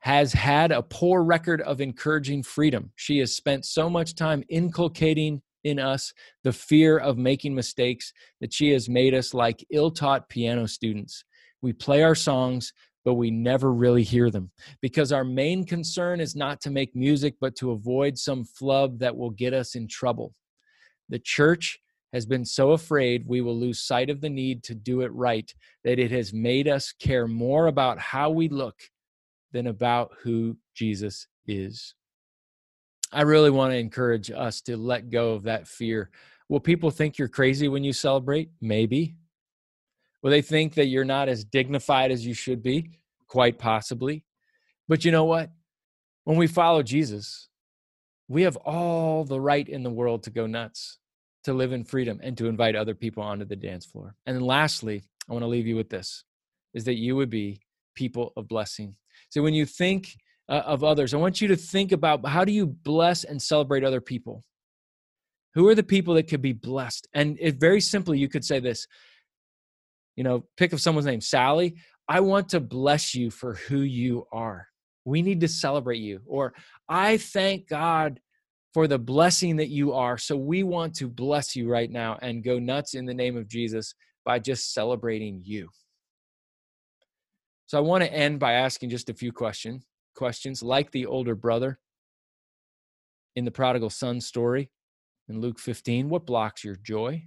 has 0.00 0.32
had 0.32 0.72
a 0.72 0.82
poor 0.82 1.22
record 1.22 1.60
of 1.62 1.80
encouraging 1.80 2.42
freedom. 2.42 2.92
She 2.96 3.18
has 3.18 3.34
spent 3.34 3.64
so 3.64 3.88
much 3.88 4.14
time 4.14 4.44
inculcating 4.48 5.42
in 5.64 5.78
us 5.78 6.12
the 6.44 6.52
fear 6.52 6.98
of 6.98 7.18
making 7.18 7.54
mistakes, 7.54 8.12
that 8.40 8.52
she 8.52 8.70
has 8.70 8.88
made 8.88 9.14
us 9.14 9.34
like 9.34 9.64
ill 9.70 9.90
taught 9.90 10.28
piano 10.28 10.66
students. 10.66 11.24
We 11.62 11.72
play 11.72 12.02
our 12.02 12.14
songs, 12.14 12.72
but 13.04 13.14
we 13.14 13.30
never 13.30 13.72
really 13.72 14.02
hear 14.02 14.30
them 14.30 14.50
because 14.82 15.12
our 15.12 15.24
main 15.24 15.64
concern 15.64 16.20
is 16.20 16.36
not 16.36 16.60
to 16.60 16.70
make 16.70 16.94
music, 16.94 17.34
but 17.40 17.56
to 17.56 17.70
avoid 17.72 18.18
some 18.18 18.44
flub 18.44 18.98
that 18.98 19.16
will 19.16 19.30
get 19.30 19.54
us 19.54 19.74
in 19.74 19.88
trouble. 19.88 20.34
The 21.08 21.18
church 21.18 21.78
has 22.12 22.26
been 22.26 22.44
so 22.44 22.72
afraid 22.72 23.24
we 23.26 23.40
will 23.40 23.58
lose 23.58 23.80
sight 23.80 24.10
of 24.10 24.20
the 24.20 24.30
need 24.30 24.62
to 24.64 24.74
do 24.74 25.02
it 25.02 25.12
right 25.12 25.52
that 25.84 25.98
it 25.98 26.10
has 26.10 26.32
made 26.32 26.68
us 26.68 26.92
care 26.92 27.26
more 27.26 27.66
about 27.66 27.98
how 27.98 28.30
we 28.30 28.48
look 28.48 28.76
than 29.52 29.66
about 29.66 30.10
who 30.22 30.56
Jesus 30.74 31.26
is. 31.46 31.94
I 33.12 33.22
really 33.22 33.50
want 33.50 33.72
to 33.72 33.78
encourage 33.78 34.30
us 34.30 34.60
to 34.62 34.76
let 34.76 35.10
go 35.10 35.32
of 35.32 35.44
that 35.44 35.66
fear. 35.66 36.10
Will 36.48 36.60
people 36.60 36.90
think 36.90 37.18
you're 37.18 37.28
crazy 37.28 37.68
when 37.68 37.84
you 37.84 37.92
celebrate? 37.92 38.50
Maybe. 38.60 39.16
Will 40.22 40.30
they 40.30 40.42
think 40.42 40.74
that 40.74 40.86
you're 40.86 41.04
not 41.04 41.28
as 41.28 41.44
dignified 41.44 42.10
as 42.10 42.26
you 42.26 42.34
should 42.34 42.62
be? 42.62 42.98
Quite 43.26 43.58
possibly. 43.58 44.24
But 44.88 45.04
you 45.04 45.12
know 45.12 45.24
what? 45.24 45.50
When 46.24 46.36
we 46.36 46.46
follow 46.46 46.82
Jesus, 46.82 47.48
we 48.28 48.42
have 48.42 48.56
all 48.56 49.24
the 49.24 49.40
right 49.40 49.66
in 49.66 49.82
the 49.82 49.90
world 49.90 50.22
to 50.24 50.30
go 50.30 50.46
nuts, 50.46 50.98
to 51.44 51.54
live 51.54 51.72
in 51.72 51.84
freedom, 51.84 52.20
and 52.22 52.36
to 52.36 52.46
invite 52.46 52.76
other 52.76 52.94
people 52.94 53.22
onto 53.22 53.44
the 53.44 53.56
dance 53.56 53.86
floor. 53.86 54.14
And 54.26 54.36
then 54.36 54.44
lastly, 54.44 55.02
I 55.28 55.32
want 55.32 55.42
to 55.42 55.48
leave 55.48 55.66
you 55.66 55.76
with 55.76 55.88
this 55.88 56.24
is 56.74 56.84
that 56.84 56.96
you 56.96 57.16
would 57.16 57.30
be 57.30 57.60
people 57.94 58.32
of 58.36 58.48
blessing. 58.48 58.94
So 59.30 59.42
when 59.42 59.54
you 59.54 59.64
think 59.64 60.16
uh, 60.48 60.62
of 60.64 60.84
others, 60.84 61.14
I 61.14 61.18
want 61.18 61.40
you 61.40 61.48
to 61.48 61.56
think 61.56 61.92
about 61.92 62.26
how 62.26 62.44
do 62.44 62.52
you 62.52 62.66
bless 62.66 63.24
and 63.24 63.40
celebrate 63.40 63.84
other 63.84 64.00
people? 64.00 64.44
Who 65.54 65.68
are 65.68 65.74
the 65.74 65.82
people 65.82 66.14
that 66.14 66.28
could 66.28 66.42
be 66.42 66.52
blessed? 66.52 67.08
And 67.14 67.36
it 67.40 67.58
very 67.58 67.80
simply, 67.80 68.18
you 68.18 68.28
could 68.28 68.44
say 68.44 68.60
this 68.60 68.86
you 70.18 70.24
know, 70.24 70.44
pick 70.56 70.72
of 70.72 70.80
someone's 70.80 71.06
name, 71.06 71.20
Sally. 71.20 71.76
I 72.08 72.18
want 72.18 72.48
to 72.48 72.58
bless 72.58 73.14
you 73.14 73.30
for 73.30 73.54
who 73.54 73.82
you 73.82 74.26
are. 74.32 74.66
We 75.04 75.22
need 75.22 75.38
to 75.42 75.48
celebrate 75.48 76.00
you. 76.00 76.22
Or 76.26 76.54
I 76.88 77.18
thank 77.18 77.68
God 77.68 78.18
for 78.74 78.88
the 78.88 78.98
blessing 78.98 79.54
that 79.58 79.68
you 79.68 79.92
are. 79.92 80.18
So 80.18 80.36
we 80.36 80.64
want 80.64 80.96
to 80.96 81.06
bless 81.06 81.54
you 81.54 81.70
right 81.70 81.88
now 81.88 82.18
and 82.20 82.42
go 82.42 82.58
nuts 82.58 82.94
in 82.94 83.06
the 83.06 83.14
name 83.14 83.36
of 83.36 83.46
Jesus 83.46 83.94
by 84.24 84.40
just 84.40 84.74
celebrating 84.74 85.40
you. 85.44 85.68
So 87.66 87.78
I 87.78 87.82
want 87.82 88.02
to 88.02 88.12
end 88.12 88.40
by 88.40 88.54
asking 88.54 88.90
just 88.90 89.10
a 89.10 89.14
few 89.14 89.30
question, 89.30 89.84
questions, 90.18 90.62
like 90.64 90.90
the 90.90 91.06
older 91.06 91.36
brother 91.36 91.78
in 93.36 93.44
the 93.44 93.50
prodigal 93.52 93.88
son 93.88 94.20
story 94.20 94.68
in 95.28 95.40
Luke 95.40 95.60
15. 95.60 96.08
What 96.08 96.26
blocks 96.26 96.64
your 96.64 96.74
joy? 96.74 97.24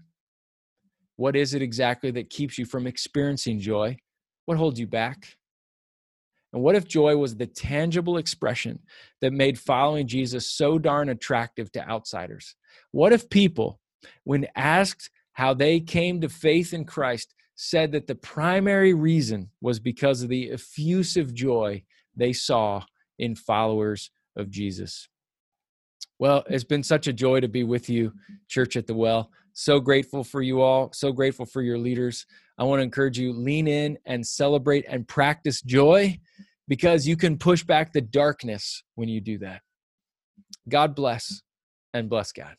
What 1.15 1.38
is 1.38 1.54
it 1.54 1.62
exactly 1.62 2.12
that 2.12 2.30
keeps 2.30 2.58
you 2.58 2.65
from 2.65 2.86
experiencing 2.86 3.60
joy? 3.62 3.97
What 4.45 4.58
holds 4.58 4.77
you 4.77 4.88
back? 4.88 5.38
And 6.51 6.62
what 6.62 6.75
if 6.75 6.86
joy 6.86 7.15
was 7.15 7.38
the 7.38 7.47
tangible 7.47 8.17
expression 8.17 8.80
that 9.21 9.32
made 9.32 9.58
following 9.58 10.06
Jesus 10.06 10.45
so 10.51 10.77
darn 10.77 11.08
attractive 11.08 11.71
to 11.71 11.89
outsiders? 11.89 12.56
What 12.91 13.13
if 13.13 13.30
people, 13.30 13.80
when 14.25 14.47
asked 14.58 15.10
how 15.32 15.54
they 15.54 15.80
came 15.80 16.19
to 16.19 16.27
faith 16.27 16.73
in 16.73 16.84
Christ, 16.84 17.34
said 17.56 17.93
that 17.93 18.08
the 18.08 18.15
primary 18.15 18.93
reason 18.93 19.49
was 19.62 19.80
because 19.80 20.23
of 20.23 20.30
the 20.30 20.51
effusive 20.51 21.34
joy 21.34 21.84
they 22.15 22.34
saw 22.34 22.84
in 23.19 23.36
followers 23.36 24.12
of 24.36 24.50
Jesus? 24.50 25.08
Well, 26.19 26.43
it's 26.50 26.63
been 26.63 26.84
such 26.84 27.08
a 27.08 27.13
joy 27.13 27.39
to 27.39 27.47
be 27.47 27.63
with 27.63 27.89
you, 27.89 28.13
Church 28.47 28.76
at 28.76 28.88
the 28.88 28.93
Well. 28.93 29.32
So 29.54 29.80
grateful 29.80 30.24
for 30.24 30.41
you 30.41 30.62
all. 30.62 30.91
So 30.93 31.12
grateful 31.12 31.45
for 31.45 31.62
your 31.62 31.78
leaders. 31.78 32.26
I 32.58 32.63
want 32.63 32.80
to 32.80 32.84
encourage 32.84 33.17
you 33.17 33.34
lean 33.34 33.67
in 33.67 33.97
and 34.06 34.26
celebrate 34.26 34.86
and 34.88 35.08
practice 35.08 35.62
joy 35.62 36.19
because 36.67 37.08
you 37.08 37.17
can 37.17 37.38
push 37.38 37.63
back 37.63 37.91
the 37.91 38.02
darkness 38.02 38.84
when 38.95 39.10
you 39.10 39.19
do 39.19 39.39
that. 39.39 39.62
God 40.69 40.95
bless 40.95 41.41
and 41.93 42.10
bless 42.10 42.32
God. 42.32 42.56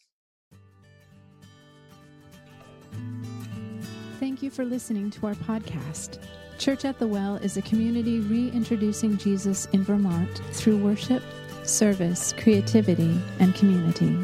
Thank 4.18 4.42
you 4.42 4.50
for 4.50 4.64
listening 4.64 5.10
to 5.12 5.26
our 5.26 5.34
podcast. 5.34 6.18
Church 6.58 6.84
at 6.84 6.98
the 6.98 7.06
Well 7.06 7.36
is 7.36 7.56
a 7.56 7.62
community 7.62 8.20
reintroducing 8.20 9.16
Jesus 9.16 9.66
in 9.72 9.82
Vermont 9.82 10.40
through 10.52 10.78
worship, 10.78 11.22
service, 11.64 12.32
creativity, 12.38 13.20
and 13.40 13.54
community. 13.54 14.16